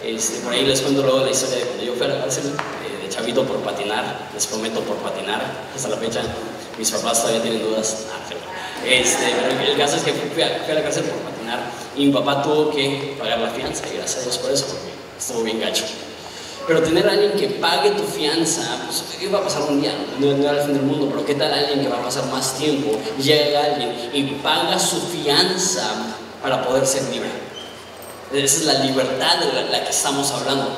[0.03, 2.45] Este, por ahí les cuento luego la historia de cuando yo fui a la cárcel
[2.47, 5.39] eh, de chavito por patinar, les prometo por patinar,
[5.75, 6.23] hasta la fecha
[6.77, 8.07] mis papás todavía tienen dudas.
[8.11, 8.33] Ah,
[8.83, 9.25] este,
[9.59, 11.59] pero el caso es que fui a, la cárcel por patinar
[11.95, 14.89] y mi papá tuvo que pagar la fianza y gracias a Dios por eso, porque
[15.19, 15.85] estuvo bien gacho.
[16.67, 19.93] Pero tener a alguien que pague tu fianza, pues iba a pasar un día?
[20.19, 22.55] No, no era fin del mundo, pero ¿qué tal alguien que va a pasar más
[22.55, 22.97] tiempo?
[23.19, 27.29] Llega alguien y paga su fianza para poder ser libre.
[28.33, 30.69] Esa es la libertad de la, que estamos hablando.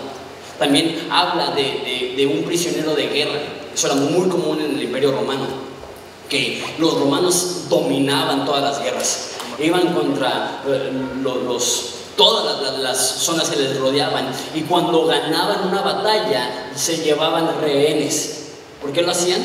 [0.57, 3.39] También habla de, un prisionero de guerra.
[3.73, 5.45] Eso era muy común en el Imperio Romano,
[6.29, 9.29] que los romanos dominaban todas las guerras.
[9.59, 15.81] Iban contra eh, los, todas las, las, zonas que les rodeaban y cuando ganaban una
[15.81, 18.47] batalla se llevaban rehenes.
[18.81, 19.41] ¿Por qué lo hacían?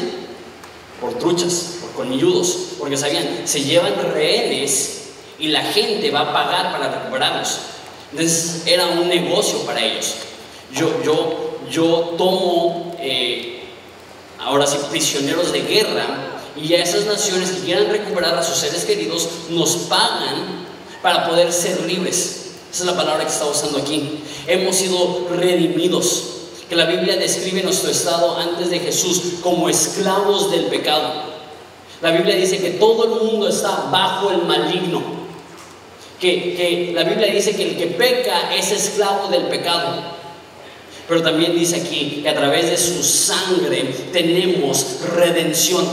[0.98, 4.98] Por truchas, por colmilludos, porque sabían, se llevan rehenes
[5.38, 7.58] y la gente va a pagar para recuperarlos.
[8.12, 10.14] Entonces era un negocio para ellos.
[10.72, 13.64] Yo, yo, yo tomo, eh,
[14.38, 18.84] ahora sí, prisioneros de guerra y a esas naciones que quieran recuperar a sus seres
[18.84, 20.66] queridos nos pagan
[21.02, 22.52] para poder ser libres.
[22.70, 24.20] Esa es la palabra que está usando aquí.
[24.46, 26.24] Hemos sido redimidos,
[26.68, 31.28] que la Biblia describe nuestro estado antes de Jesús como esclavos del pecado.
[32.02, 35.17] La Biblia dice que todo el mundo está bajo el maligno
[36.20, 40.18] que, la Biblia dice que el que peca es esclavo del pecado.
[41.06, 45.86] Pero también dice aquí que a través de su sangre tenemos redención.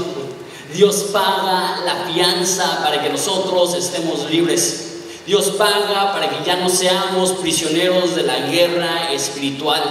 [0.73, 4.81] Dios paga la fianza para que nosotros estemos libres.
[5.25, 9.81] Dios paga para que ya no seamos prisioneros de la guerra espiritual.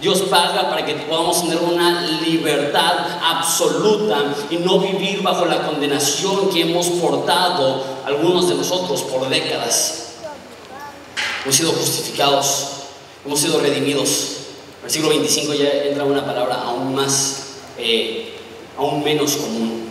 [0.00, 6.50] Dios paga para que podamos tener una libertad absoluta y no vivir bajo la condenación
[6.50, 10.04] que hemos portado algunos de nosotros por décadas.
[11.42, 12.68] Hemos sido justificados,
[13.24, 14.08] hemos sido redimidos.
[14.80, 17.42] En el siglo 25 ya entra una palabra aún más,
[17.78, 18.34] eh,
[18.76, 19.88] aún menos común.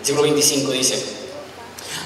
[0.00, 1.04] El siglo 25 dice,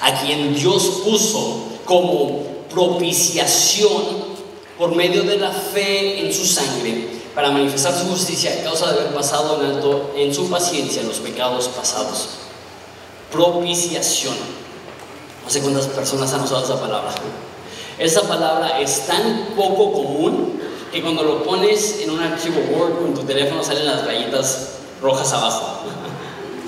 [0.02, 4.30] a quien Dios puso como propiciación
[4.78, 9.00] por medio de la fe en su sangre para manifestar su justicia a causa de
[9.00, 12.28] haber pasado en alto en su paciencia los pecados pasados.
[13.30, 14.34] Propiciación.
[15.50, 17.10] No sé cuántas personas han usado esa palabra.
[17.98, 20.60] Esa palabra es tan poco común
[20.92, 25.32] que cuando lo pones en un archivo Word en tu teléfono salen las rayitas rojas
[25.32, 25.80] abajo.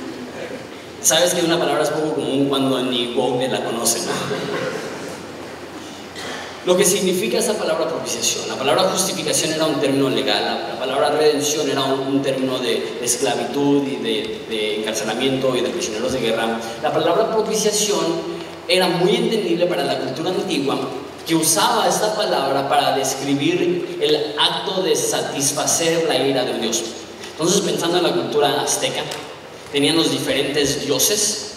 [1.00, 4.12] Sabes que una palabra es poco común cuando ni Google la conoce, ¿no?
[6.66, 8.48] Lo que significa esa palabra propiciación.
[8.48, 13.86] La palabra justificación era un término legal, la, palabra redención era un, término de, esclavitud
[13.86, 16.58] y de, de, encarcelamiento y de prisioneros de guerra.
[16.82, 20.78] La palabra propiciación era muy entendible para la cultura antigua
[21.26, 26.82] que usaba esta palabra para describir el acto de satisfacer la ira de Dios.
[27.32, 29.02] Entonces, pensando en la cultura azteca,
[29.70, 31.52] tenían los diferentes dioses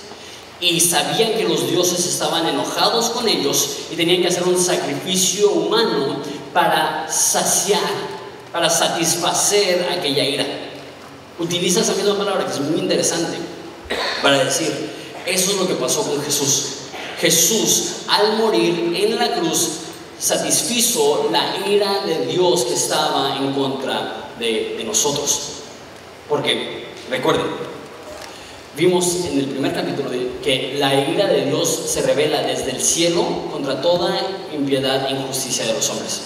[0.60, 5.52] y sabían que los dioses estaban enojados con ellos y tenían que hacer un sacrificio
[5.52, 6.18] humano
[6.54, 7.82] para saciar,
[8.52, 10.46] para satisfacer aquella ira.
[11.38, 13.38] Utiliza esa misma palabra que es muy interesante
[14.22, 14.72] para decir,
[15.26, 16.75] eso es lo que pasó con Jesús.
[17.20, 19.70] Jesús al morir en la cruz
[20.20, 25.40] satisfizo la ira de Dios que estaba en contra de, nosotros.
[26.28, 27.66] Porque, recuerden,
[28.76, 30.10] Vimos en el primer capítulo
[30.44, 34.20] que la ira de Dios se revela desde el cielo contra toda
[34.54, 36.22] impiedad e injusticia de los hombres.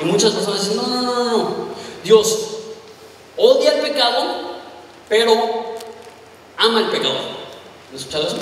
[0.00, 1.54] Y muchas personas dicen, no, no, no, no,
[2.04, 2.38] Dios
[3.36, 4.58] odia el pecado,
[5.08, 5.34] pero
[6.56, 7.18] ama el pecador.
[7.92, 8.36] ¿Has escuchado eso?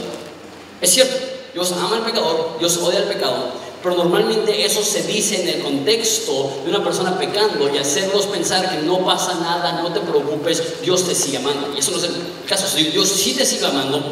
[0.83, 5.43] Es cierto, Dios ama al pecador, Dios odia al pecado, pero normalmente eso se dice
[5.43, 9.93] en el contexto de una persona pecando y hacerlos pensar que no pasa nada, no
[9.93, 11.73] te preocupes, Dios te sigue amando.
[11.75, 12.15] Y eso no es el
[12.49, 14.03] caso, Dios sí te sigue amando,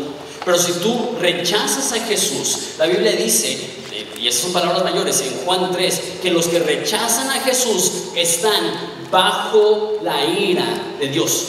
[0.45, 3.59] pero si tú rechazas a Jesús, la Biblia dice,
[4.21, 9.01] y esas son palabras mayores en Juan 3, que los que rechazan a Jesús están
[9.11, 10.65] bajo la ira
[11.01, 11.47] de Dios.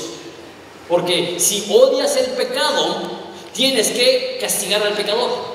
[0.90, 3.02] Porque si odias el pecado,
[3.54, 5.53] tienes que castigar al pecador.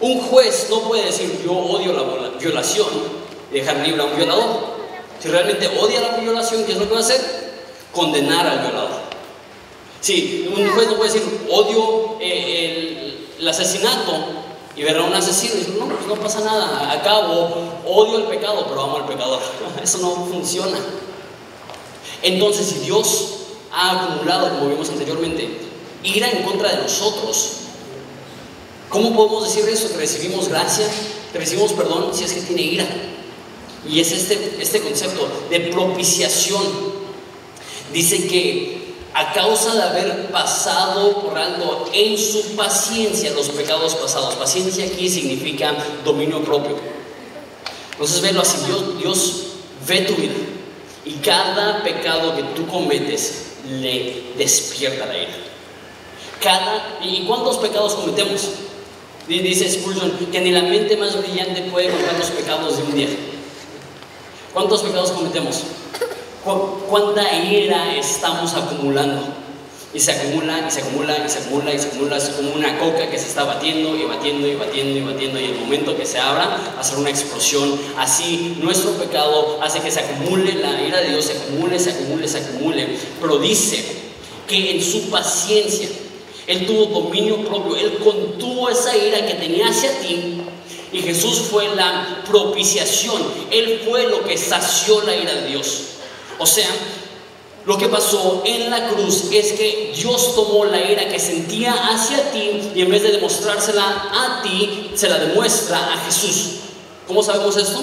[0.00, 2.86] Un juez no puede decir yo odio la violación
[3.50, 4.78] y dejar libre a un violador.
[5.20, 7.20] Si realmente odia la violación, ¿qué es lo que va a hacer?
[7.92, 9.08] Condenar al violador.
[10.00, 14.14] Sí, un juez no puede decir odio eh, el, asesinato
[14.76, 17.50] y ver a un asesino y decir no, pues no pasa nada, acabo,
[17.84, 19.40] odio el pecado, pero amo al pecador.
[19.82, 20.78] Eso no funciona.
[22.22, 23.30] Entonces, si Dios
[23.72, 25.60] ha acumulado, como vimos anteriormente,
[26.04, 27.58] ira en contra de nosotros,
[28.88, 29.90] ¿Cómo podemos decir eso?
[29.90, 30.86] Que recibimos gracia,
[31.34, 32.86] recibimos perdón si es que tiene ira.
[33.88, 36.62] Y es este, este concepto de propiciación.
[37.92, 38.78] Dice que
[39.14, 44.34] a causa de haber pasado por algo en su paciencia los pecados pasados.
[44.36, 45.74] Paciencia aquí significa
[46.04, 46.76] dominio propio.
[47.92, 49.42] Entonces velo así, Dios, Dios
[49.86, 50.34] ve tu vida
[51.04, 55.36] y cada pecado que tú cometes le despierta la ira.
[56.40, 58.42] Cada, ¿Y cuántos pecados cometemos?
[59.28, 63.08] Dice Spurgeon que ni la mente más brillante puede contar los pecados de un día.
[64.54, 65.64] ¿Cuántos pecados cometemos?
[66.88, 69.22] ¿Cuánta ira estamos acumulando?
[69.92, 72.16] Y se acumula, y se acumula, y se acumula, y se acumula.
[72.16, 75.40] Es como una coca que se está batiendo y batiendo y batiendo y batiendo.
[75.40, 77.78] Y el momento que se abra, hacer una explosión.
[77.98, 82.28] Así nuestro pecado hace que se acumule, la ira de Dios se acumule, se acumule,
[82.28, 82.96] se acumule.
[83.20, 83.84] Pero dice
[84.46, 85.88] que en su paciencia,
[86.48, 90.40] él tuvo dominio propio, Él contuvo esa ira que tenía hacia ti
[90.90, 95.80] y Jesús fue la propiciación, Él fue lo que sació la ira de Dios.
[96.38, 96.70] O sea,
[97.66, 102.32] lo que pasó en la cruz es que Dios tomó la ira que sentía hacia
[102.32, 106.60] ti y en vez de demostrársela a ti, se la demuestra a Jesús.
[107.06, 107.78] ¿Cómo sabemos esto?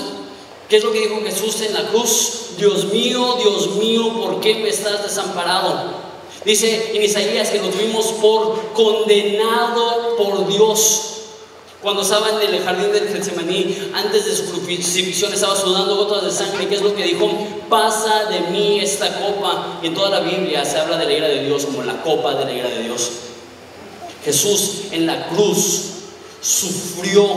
[0.67, 2.55] ¿Qué es lo que dijo Jesús en la cruz?
[2.57, 6.04] Dios mío, Dios mío, ¿por qué me estás desamparado?
[6.45, 11.11] Dice en Isaías que lo tuvimos por condenado por Dios.
[11.81, 16.31] Cuando estaba en el jardín del Getsemaní, antes de su crucifixión, estaba sudando gotas de
[16.31, 16.67] sangre.
[16.67, 17.29] ¿Qué es lo que dijo?
[17.69, 19.79] Pasa de mí esta copa.
[19.81, 22.35] Y en toda la Biblia se habla de la ira de Dios como la copa
[22.35, 23.11] de la ira de Dios.
[24.23, 25.81] Jesús en la cruz
[26.41, 27.27] sufrió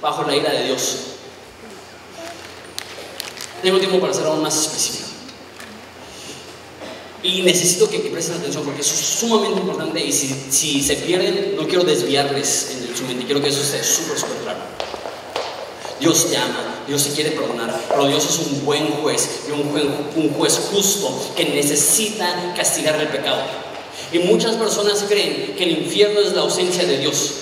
[0.00, 0.96] bajo la ira de Dios.
[3.62, 5.09] Tengo tiempo para ser aún más específico.
[7.22, 11.66] Y necesito que, presten atención porque eso es sumamente importante y si, se pierden, no
[11.66, 14.60] quiero desviarles en su mente, quiero que eso esté súper, súper claro.
[16.00, 19.70] Dios te ama, Dios te quiere perdonar, pero Dios es un buen juez y un
[19.70, 19.84] juez,
[20.16, 20.30] un
[20.72, 23.42] justo que necesita castigar el pecado.
[24.12, 27.32] Y muchas personas creen que el infierno es la ausencia de Dios.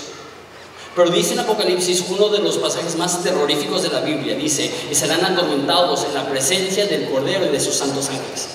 [0.93, 4.93] Pero dice en Apocalipsis, uno de los pasajes más terroríficos de la Biblia, dice, y
[4.93, 8.49] serán atormentados en la presencia del Cordero y de sus santos ángeles.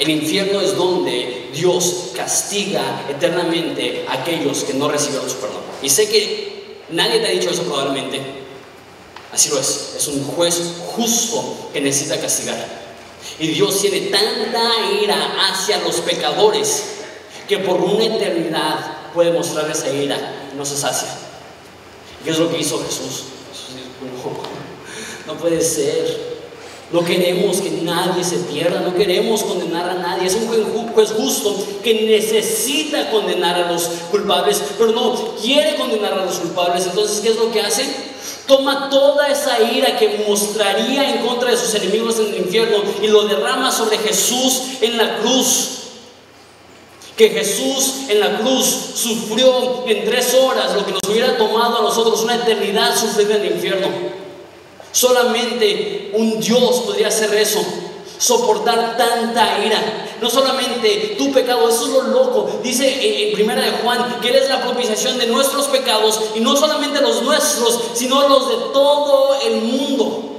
[0.00, 5.60] El infierno es donde Dios castiga eternamente a aquellos que no recibieron su perdón.
[5.82, 8.18] Y sé que nadie te ha dicho eso probablemente.
[9.30, 9.96] Así lo es.
[9.98, 10.58] Es un juez
[10.96, 12.66] justo que necesita castigar.
[13.38, 14.70] Y Dios tiene tanta
[15.02, 16.84] ira hacia los pecadores
[17.46, 21.10] que por una eternidad puede mostrar esa ira y no se sacia.
[22.24, 23.24] ¿Qué es lo que hizo Jesús?
[25.26, 26.39] No, no puede ser.
[26.92, 30.26] No queremos que nadie se pierda, no queremos condenar a nadie.
[30.26, 30.48] Es un
[30.92, 36.86] juez justo que necesita condenar a los culpables, pero no quiere condenar a los culpables.
[36.86, 37.84] Entonces, ¿qué es lo que hace?
[38.48, 43.06] Toma toda esa ira que mostraría en contra de sus enemigos en el infierno y
[43.06, 45.76] lo derrama sobre Jesús en la cruz
[47.16, 48.64] que Jesús en la cruz
[48.94, 53.42] sufrió en tres horas lo que nos hubiera tomado a nosotros una eternidad sufrir en
[53.42, 54.19] el infierno.
[54.92, 57.64] Solamente un Dios podría hacer eso,
[58.18, 60.08] soportar tanta ira.
[60.20, 62.60] No solamente tu pecado, eso es lo loco.
[62.62, 66.56] Dice en primera de Juan que Él es la propiciación de nuestros pecados y no
[66.56, 70.30] solamente los nuestros, sino los de todo el mundo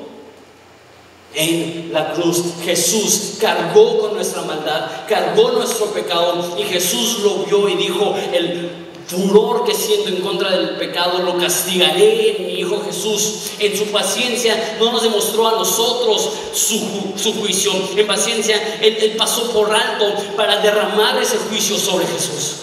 [1.34, 2.44] en la cruz.
[2.64, 8.91] Jesús cargó con nuestra maldad, cargó nuestro pecado y Jesús lo vio y dijo, el
[9.12, 13.52] furor que siento en contra del pecado lo castigaré en mi Hijo Jesús.
[13.60, 17.74] En su paciencia no nos demostró a nosotros su, juicio.
[17.98, 20.06] En paciencia él, pasó por alto
[20.38, 22.56] para derramar ese juicio sobre Jesús.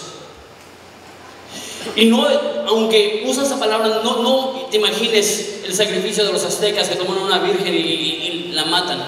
[1.95, 2.27] Y no,
[2.67, 7.19] aunque usa esa palabra, no, no te imagines el sacrificio de los aztecas que toman
[7.19, 8.99] a una virgen y, la matan.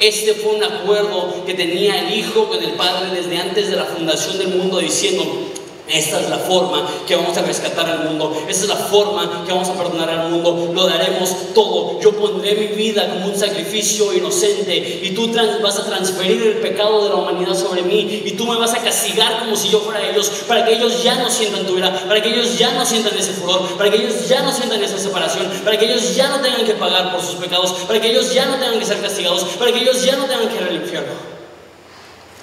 [0.00, 3.84] Este fue un acuerdo que tenía el Hijo con el Padre desde antes de la
[3.84, 5.49] fundación del mundo diciendo,
[5.90, 8.44] esta es la forma que vamos a rescatar al mundo.
[8.48, 10.70] Esta es la forma que vamos a perdonar al mundo.
[10.72, 12.00] Lo daremos todo.
[12.00, 15.30] Yo pondré mi vida como un sacrificio inocente y tú
[15.62, 18.82] vas a transferir el pecado de la humanidad sobre mí y tú me vas a
[18.82, 22.22] castigar como si yo fuera ellos para que ellos ya no sientan tu ira, para
[22.22, 25.46] que ellos ya no sientan ese furor, para que ellos ya no sientan esa separación,
[25.64, 28.46] para que ellos ya no tengan que pagar por sus pecados, para que ellos ya
[28.46, 31.12] no tengan que ser castigados, para que ellos ya no tengan que ir al infierno.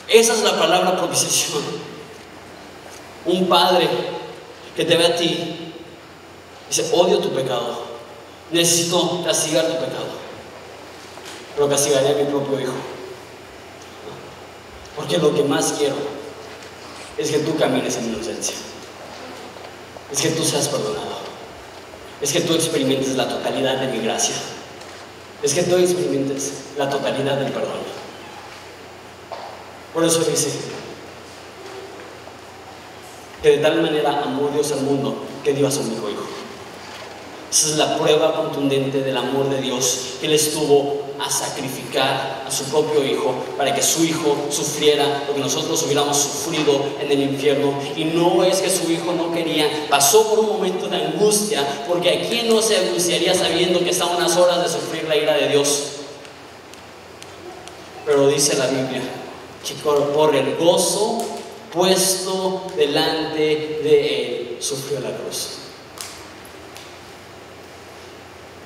[0.10, 1.97] Esa es la palabra propiciación
[3.28, 3.88] un padre
[4.76, 5.74] que te ve a ti,
[6.70, 7.86] dice, odio tu pecado,
[8.52, 10.08] necesito castigar tu pecado,
[11.56, 12.74] pero castigaré a mi propio hijo.
[14.96, 15.96] Porque lo que más quiero
[17.18, 18.56] es que tú camines en inocencia,
[20.12, 21.18] es que tú seas perdonado,
[22.22, 24.36] es que tú experimentes la totalidad de mi gracia,
[25.44, 27.98] es que tú experimentes la totalidad del perdón.
[29.94, 30.50] Por eso dice,
[33.42, 36.24] que de tal manera amó Dios al mundo que dio a su único hijo.
[37.50, 42.52] Esa es la prueba contundente del amor de Dios, que Él estuvo a sacrificar a
[42.52, 47.22] su propio hijo para que su hijo sufriera lo que nosotros hubiéramos sufrido en el
[47.22, 47.74] infierno.
[47.96, 52.10] Y no es que su hijo no quería, pasó por un momento de angustia, porque
[52.10, 55.34] a quién no se angustiaría sabiendo que está a unas horas de sufrir la ira
[55.36, 55.84] de Dios.
[58.06, 59.02] Pero dice la Biblia
[59.66, 61.37] que por el gozo
[61.74, 65.50] puesto delante de él, sufrió la cruz.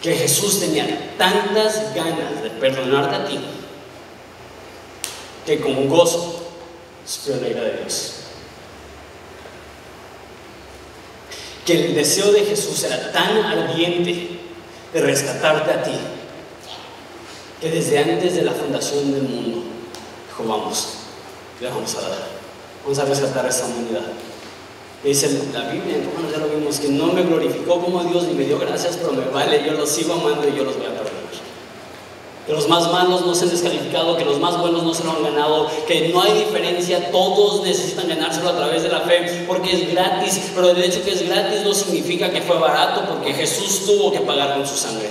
[0.02, 3.40] Que Jesús tenía tantas ganas de perdonarte a ti,
[5.46, 6.42] que con gozo
[7.06, 8.14] sufrió la ira de Dios.
[11.66, 14.40] Que el deseo de Jesús era tan ardiente
[14.94, 15.92] de rescatarte a ti,
[17.62, 19.64] que desde antes de la fundación del mundo
[20.28, 20.88] dijo, vamos,
[21.60, 22.31] le vamos a dar.
[22.84, 24.02] Vamos a rescatar a esta humanidad.
[25.04, 25.98] Dice la Biblia,
[26.32, 29.26] ya lo vimos, que no me glorificó como Dios ni me dio gracias, pero me
[29.32, 31.22] vale, yo los sigo amando y yo los voy a perdonar.
[32.46, 35.12] Que los más malos no se han descalificado, que los más buenos no se lo
[35.12, 39.72] han ganado, que no hay diferencia, todos necesitan ganárselo a través de la fe, porque
[39.72, 43.86] es gratis, pero el hecho que es gratis no significa que fue barato, porque Jesús
[43.86, 45.10] tuvo que pagar con su sangre.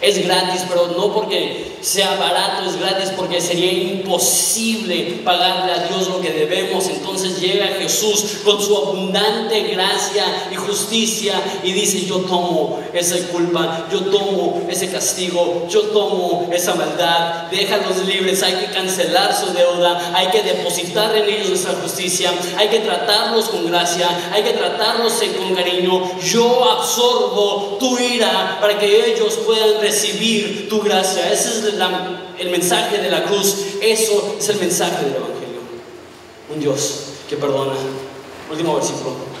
[0.00, 6.08] Es gratis, pero no porque sea barato, es gratis porque sería imposible pagarle a Dios
[6.08, 6.86] lo que debemos.
[6.88, 13.86] Entonces llega Jesús con su abundante gracia y justicia y dice, yo tomo esa culpa,
[13.92, 20.12] yo tomo ese castigo, yo tomo esa maldad, déjalos libres, hay que cancelar su deuda,
[20.14, 25.14] hay que depositar en ellos nuestra justicia, hay que tratarlos con gracia, hay que tratarlos
[25.38, 26.18] con cariño.
[26.20, 31.30] Yo absorbo tu ira para que ellos puedan recibir tu gracia.
[31.30, 31.64] Ese es
[32.38, 33.56] el mensaje de la cruz.
[33.80, 35.60] Eso es el mensaje del Evangelio.
[36.52, 37.74] Un Dios que perdona.
[38.50, 39.34] Último versículo.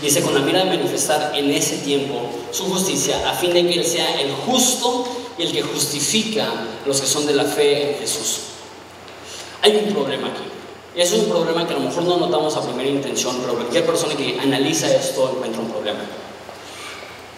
[0.00, 3.74] Dice, con la mira de manifestar en ese tiempo su justicia, a fin de que
[3.80, 5.06] Él sea el justo
[5.38, 6.52] y el que justifica
[6.84, 8.40] los que son de la fe en Jesús.
[9.62, 10.55] Hay un problema aquí.
[10.96, 14.16] Es un problema que a lo mejor no notamos a primera intención, pero cualquier persona
[14.16, 16.00] que analiza esto encuentra un problema.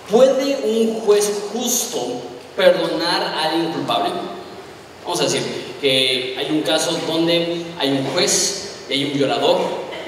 [0.08, 1.98] ¿Puede un juez justo
[2.56, 4.10] perdonar a alguien culpable?
[5.02, 5.42] Vamos a decir,
[5.80, 9.58] que hay un caso donde hay un juez y hay un violador.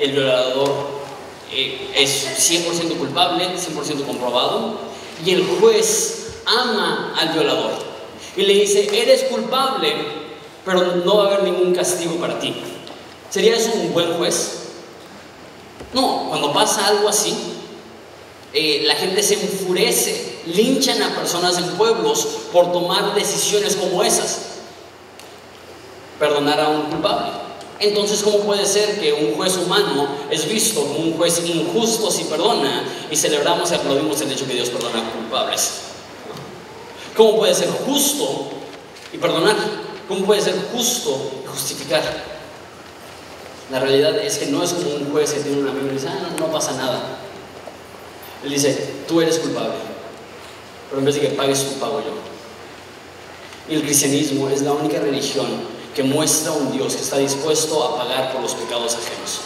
[0.01, 0.73] El violador
[1.53, 4.79] eh, es 100% culpable, 100% comprobado,
[5.27, 7.91] y el juez ama al violador
[8.37, 9.93] y le dice, eres culpable,
[10.65, 12.55] pero no va a haber ningún castigo para ti.
[13.31, 14.59] ¿Sería eso un buen juez?
[15.95, 17.35] No, cuando pasa algo así,
[18.53, 24.39] eh, la gente se enfurece, linchan a personas en pueblos por tomar decisiones como esas.
[26.19, 27.31] Perdonar a un culpable.
[27.79, 32.25] Entonces, ¿cómo puede ser que un juez humano es visto como un juez injusto si
[32.25, 35.71] perdona y celebramos y aplaudimos el hecho que Dios perdona a culpables?
[37.17, 38.51] ¿Cómo puede ser justo
[39.13, 39.57] y perdonar?
[40.09, 42.30] ¿Cómo puede ser justo y justificar?
[43.71, 46.09] La realidad es que no es como un juez que tiene un amigo y dice,
[46.09, 47.19] ah, no, no pasa nada.
[48.43, 49.75] Él dice, tú eres culpable,
[50.89, 52.13] pero en vez de que pagues tu pago yo.
[53.69, 55.47] Y el cristianismo es la única religión
[55.95, 59.41] que muestra un Dios que está dispuesto a pagar por los pecados ajenos.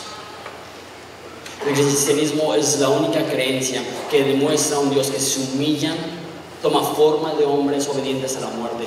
[1.67, 5.95] El cristianismo es la única creencia que demuestra un Dios que se humilla,
[6.63, 8.87] toma forma de hombres obedientes a la muerte.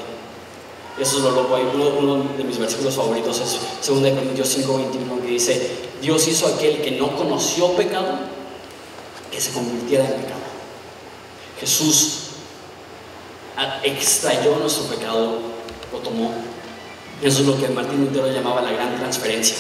[1.00, 1.58] Eso es lo loco.
[2.00, 5.72] Uno, de mis versículos favoritos es 2 Corintios 5, 21, que dice,
[6.02, 8.20] Dios hizo aquel que no conoció pecado,
[9.32, 10.42] que se convirtiera en pecado.
[11.60, 12.18] Jesús
[13.84, 15.40] extrayó nuestro pecado,
[15.92, 16.32] lo tomó.
[17.22, 19.58] Eso es lo que Martín Lutero llamaba la gran transferencia.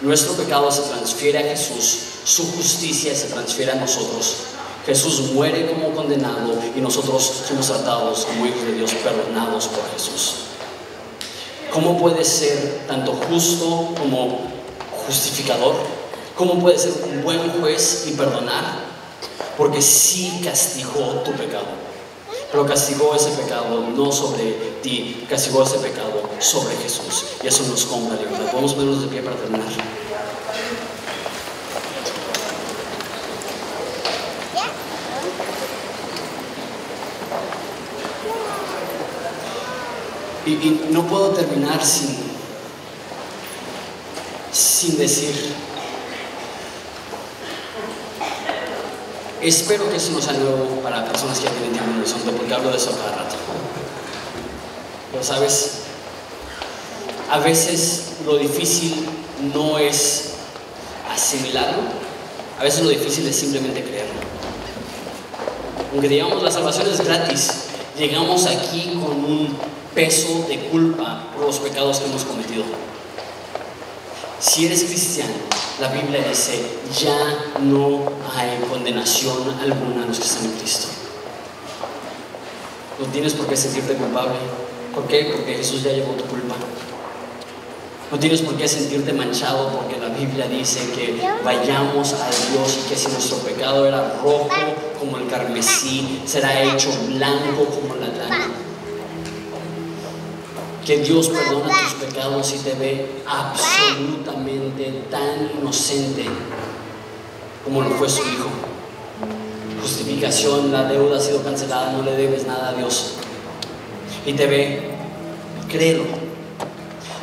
[0.00, 4.36] Nuestro pecado se transfiere a Jesús, su justicia se transfiere a nosotros.
[4.86, 10.34] Jesús muere como condenado y nosotros somos tratados como hijos de Dios, perdonados por Jesús.
[11.72, 14.40] ¿Cómo puede ser tanto justo como
[15.06, 15.76] justificador?
[16.36, 18.92] ¿Cómo puede ser un buen juez y perdonar?
[19.56, 21.82] Porque sí castigó tu pecado.
[22.50, 24.52] Pero castigó ese pecado no sobre
[24.82, 27.24] ti, castigó ese pecado sobre Jesús.
[27.42, 28.50] Y eso nos compra libertad.
[28.50, 30.01] Podemos ponernos de pie para terminar.
[40.44, 42.16] Y, no puedo terminar sin,
[44.52, 45.54] sin decir,
[49.40, 52.32] espero que eso no sea nuevo para personas que ya tienen tiempo en el horizonte,
[52.32, 53.36] porque hablo de eso cada rato.
[55.12, 55.82] Pero sabes,
[57.30, 59.06] a veces lo difícil
[59.54, 60.30] no es
[61.08, 61.82] asimilarlo,
[62.58, 64.20] a veces lo difícil es simplemente creerlo.
[65.92, 67.52] Aunque digamos la salvación es gratis,
[67.96, 69.56] llegamos aquí con un
[69.94, 72.64] peso de culpa por los pecados que hemos cometido.
[74.40, 75.34] Si eres cristiano,
[75.80, 76.64] la Biblia dice,
[76.98, 78.02] ya no
[78.34, 80.88] hay condenación alguna a los que están en Cristo.
[82.98, 84.34] No tienes por qué sentirte culpable.
[84.94, 85.30] ¿Por qué?
[85.34, 86.54] Porque Jesús ya llevó tu culpa.
[88.10, 92.88] No tienes por qué sentirte manchado porque la Biblia dice que vayamos a Dios y
[92.88, 94.50] que si nuestro pecado era rojo
[94.98, 98.61] como el carmesí, será hecho blanco como la lana
[100.84, 106.24] que Dios perdona tus pecados y te ve absolutamente tan inocente
[107.64, 108.48] como lo fue su Hijo.
[109.80, 113.14] Justificación, la deuda ha sido cancelada, no le debes nada a Dios.
[114.26, 114.90] Y te ve,
[115.68, 116.04] créelo,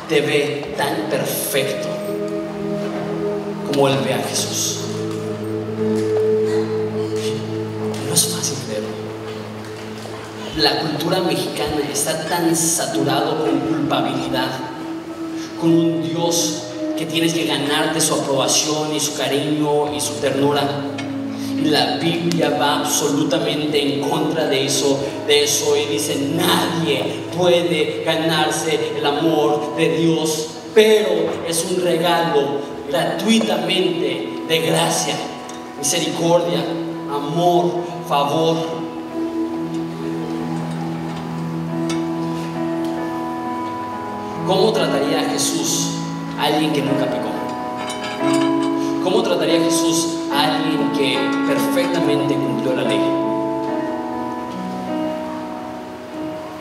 [0.08, 1.88] te ve tan perfecto
[3.66, 4.80] como Él ve a Jesús.
[10.60, 14.50] La cultura mexicana está tan saturado con culpabilidad,
[15.58, 16.64] con un Dios
[16.98, 20.62] que tienes que ganarte su aprobación y su cariño y su ternura.
[21.64, 28.96] La Biblia va absolutamente en contra de eso, de eso y dice, nadie puede ganarse
[28.98, 35.14] el amor de Dios, pero es un regalo gratuitamente de gracia,
[35.78, 36.62] misericordia,
[37.10, 37.72] amor,
[38.06, 38.79] favor.
[44.50, 45.90] ¿Cómo trataría a Jesús
[46.36, 47.30] a alguien que nunca pecó?
[49.04, 53.00] ¿Cómo trataría a Jesús a alguien que perfectamente cumplió la ley?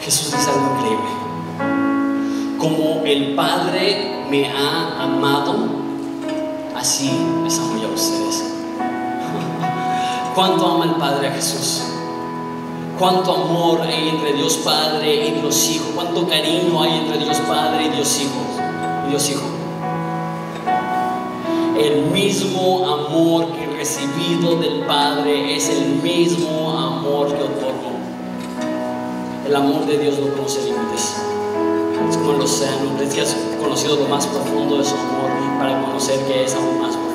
[0.02, 1.10] Jesús dice algo increíble.
[2.60, 5.56] Como el Padre me ha amado,
[6.76, 7.10] así
[7.44, 8.54] les amo yo a ustedes.
[10.36, 11.89] ¿Cuánto ama el Padre a Jesús?
[13.00, 17.86] Cuánto amor hay entre Dios Padre y Dios Hijo, cuánto cariño hay entre Dios Padre
[17.86, 18.42] y Dios Hijo,
[19.10, 19.46] Dios Hijo.
[21.80, 27.90] El mismo amor que recibido del Padre es el mismo amor que otorgo.
[29.48, 31.16] El amor de Dios no conoce límites.
[32.10, 33.00] Es como el océano.
[33.02, 33.24] Es que
[33.64, 37.09] conocido lo más profundo de su amor para conocer que es aún más profundo.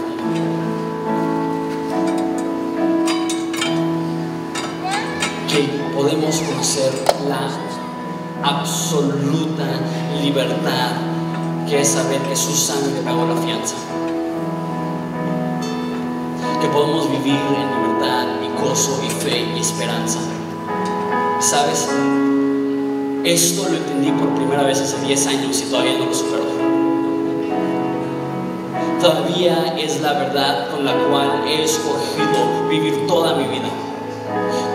[6.05, 6.93] Podemos conocer
[7.27, 7.49] la
[8.47, 9.65] absoluta
[10.23, 10.91] libertad
[11.67, 13.75] que es saber que su sangre pagó la fianza.
[16.61, 20.19] Que podemos vivir en libertad y gozo y fe y esperanza.
[21.41, 21.89] ¿Sabes?
[23.25, 26.45] Esto lo entendí por primera vez hace 10 años y todavía no lo supero.
[29.01, 33.71] Todavía es la verdad con la cual he escogido vivir toda mi vida.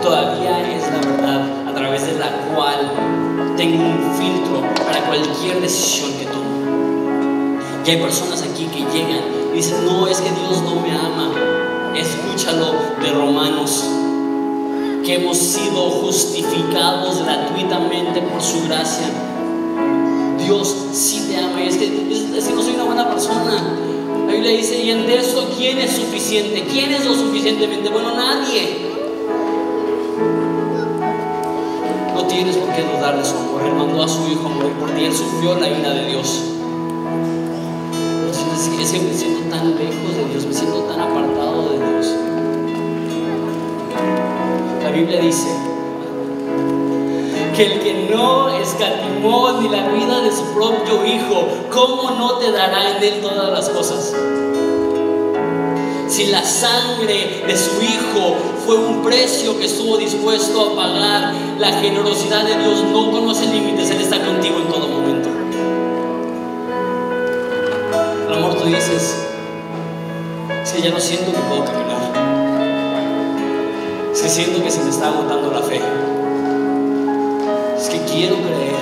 [0.02, 2.90] Todavía es la verdad a través de la cual
[3.56, 7.60] tengo un filtro para cualquier decisión que tomo.
[7.84, 9.20] Y hay personas aquí que llegan
[9.52, 11.30] y dicen, no, es que Dios no me ama.
[11.94, 12.72] Escúchalo
[13.02, 13.84] de Romanos
[15.04, 19.06] que hemos sido justificados gratuitamente por su gracia.
[20.38, 21.62] Dios sí te ama.
[21.62, 23.62] Y es que, es no soy una buena persona.
[24.26, 26.64] La Biblia dice, y en esto, ¿quién es suficiente?
[26.70, 28.14] ¿Quién es lo suficientemente bueno?
[28.14, 28.90] Nadie.
[32.30, 33.62] Tienes por qué dudar de su amor.
[33.62, 35.04] Él mandó a su Hijo morir por ti.
[35.04, 36.42] Él sufrió la ira de Dios.
[37.92, 42.14] Entonces, es que me siento tan lejos de Dios, me siento tan apartado de Dios.
[44.84, 45.48] La Biblia dice
[47.56, 52.52] que el que no escatimó ni la vida de su propio Hijo, ¿cómo no te
[52.52, 54.14] dará en él todas las cosas?
[56.10, 58.34] Si la sangre de su Hijo
[58.66, 63.90] fue un precio que estuvo dispuesto a pagar, la generosidad de Dios no conoce límites,
[63.90, 65.28] Él está contigo en todo momento.
[68.26, 69.14] El amor tú dices,
[70.64, 72.00] es que ya no siento que puedo caminar.
[74.20, 75.80] Que siento que se me está agotando la fe.
[77.78, 78.74] Es que quiero creer.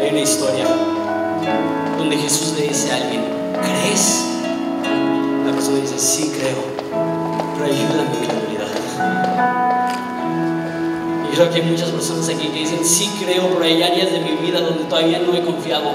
[0.00, 0.66] Hay una historia
[1.96, 3.22] donde Jesús le dice a alguien,
[3.62, 4.33] ¿crees?
[5.74, 6.54] La persona dice, sí creo,
[7.54, 8.68] pero ayúdame mi incredulidad.
[11.24, 14.20] Y creo que hay muchas personas aquí que dicen, sí creo, pero hay áreas de
[14.20, 15.90] mi vida donde todavía no he confiado.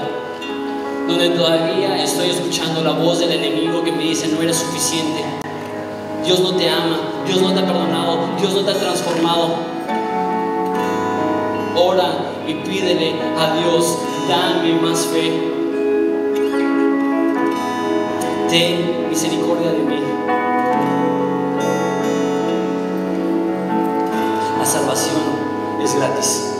[1.08, 5.24] Donde todavía estoy escuchando la voz del enemigo que me dice, no eres suficiente.
[6.26, 9.54] Dios no te ama, Dios no te ha perdonado, Dios no te ha transformado.
[11.74, 12.12] Ora
[12.46, 13.96] y pídele a Dios,
[14.28, 15.32] dame más fe.
[18.50, 20.00] Ten misericordia de mí.
[24.56, 25.20] La salvación
[25.82, 26.54] es gratis,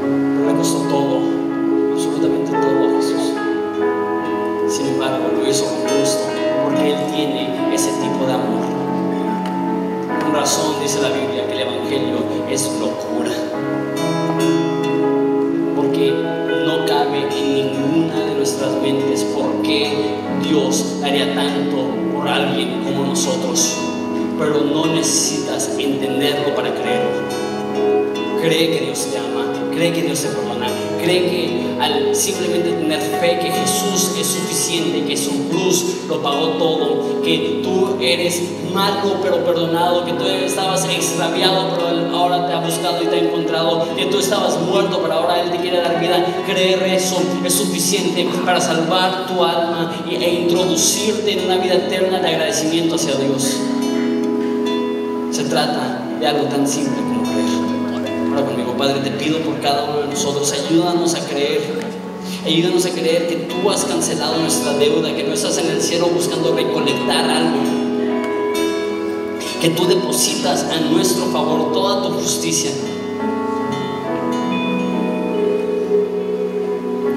[0.00, 1.20] pero le costó todo,
[1.92, 3.34] absolutamente todo a Jesús.
[4.68, 6.28] Sin embargo, lo hizo con gusto,
[6.62, 8.62] porque Él tiene ese tipo de amor.
[10.22, 13.32] Con razón dice la Biblia que el Evangelio es locura,
[18.48, 19.92] nuestras mentes por qué
[20.42, 23.76] Dios haría tanto por alguien como nosotros,
[24.38, 27.10] pero no necesitas entenderlo para creerlo.
[28.40, 30.66] Cree que Dios te ama, cree que Dios te perdona,
[31.00, 36.48] cree que al simplemente tener fe que Jesús es suficiente, que su cruz lo pagó
[36.58, 38.42] todo, que tú eres
[38.74, 43.18] malo pero perdonado, que tú estabas extraviado pero ahora te ha buscado y te ha
[43.20, 47.54] encontrado, que tú estabas muerto pero ahora Él te quiere dar vida, creer eso es
[47.54, 53.58] suficiente para salvar tu alma e introducirte en una vida eterna de agradecimiento hacia Dios.
[55.30, 57.07] Se trata de algo tan simple
[58.78, 61.60] Padre, te pido por cada uno de nosotros, ayúdanos a creer.
[62.46, 66.06] Ayúdanos a creer que tú has cancelado nuestra deuda, que no estás en el cielo
[66.06, 67.58] buscando recolectar algo.
[69.60, 72.70] Que tú depositas a nuestro favor toda tu justicia.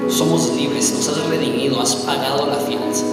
[0.08, 3.04] Somos libres, nos has redimido, has pagado la fianza.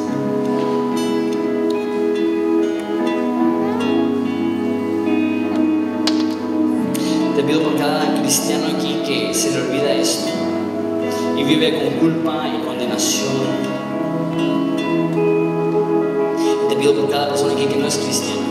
[11.39, 13.29] Y vive con culpa y condenación.
[16.67, 18.41] Te pido por cada persona aquí que no es cristiano.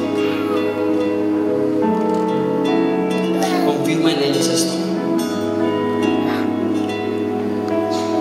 [3.67, 4.73] Confirma en ellos esto.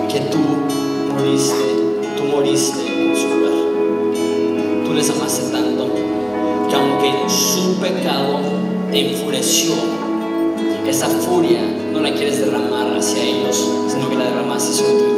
[0.08, 0.38] Que tú
[1.14, 1.54] moriste,
[2.16, 4.84] tú moriste en su lugar.
[4.84, 5.88] Tú les amaste tanto
[6.68, 8.40] que aunque su pecado
[8.90, 9.97] te enfureció,
[10.88, 11.60] esa furia
[11.92, 13.56] no la quieres derramar hacia ellos,
[13.88, 15.17] sino que la derramaste sobre tu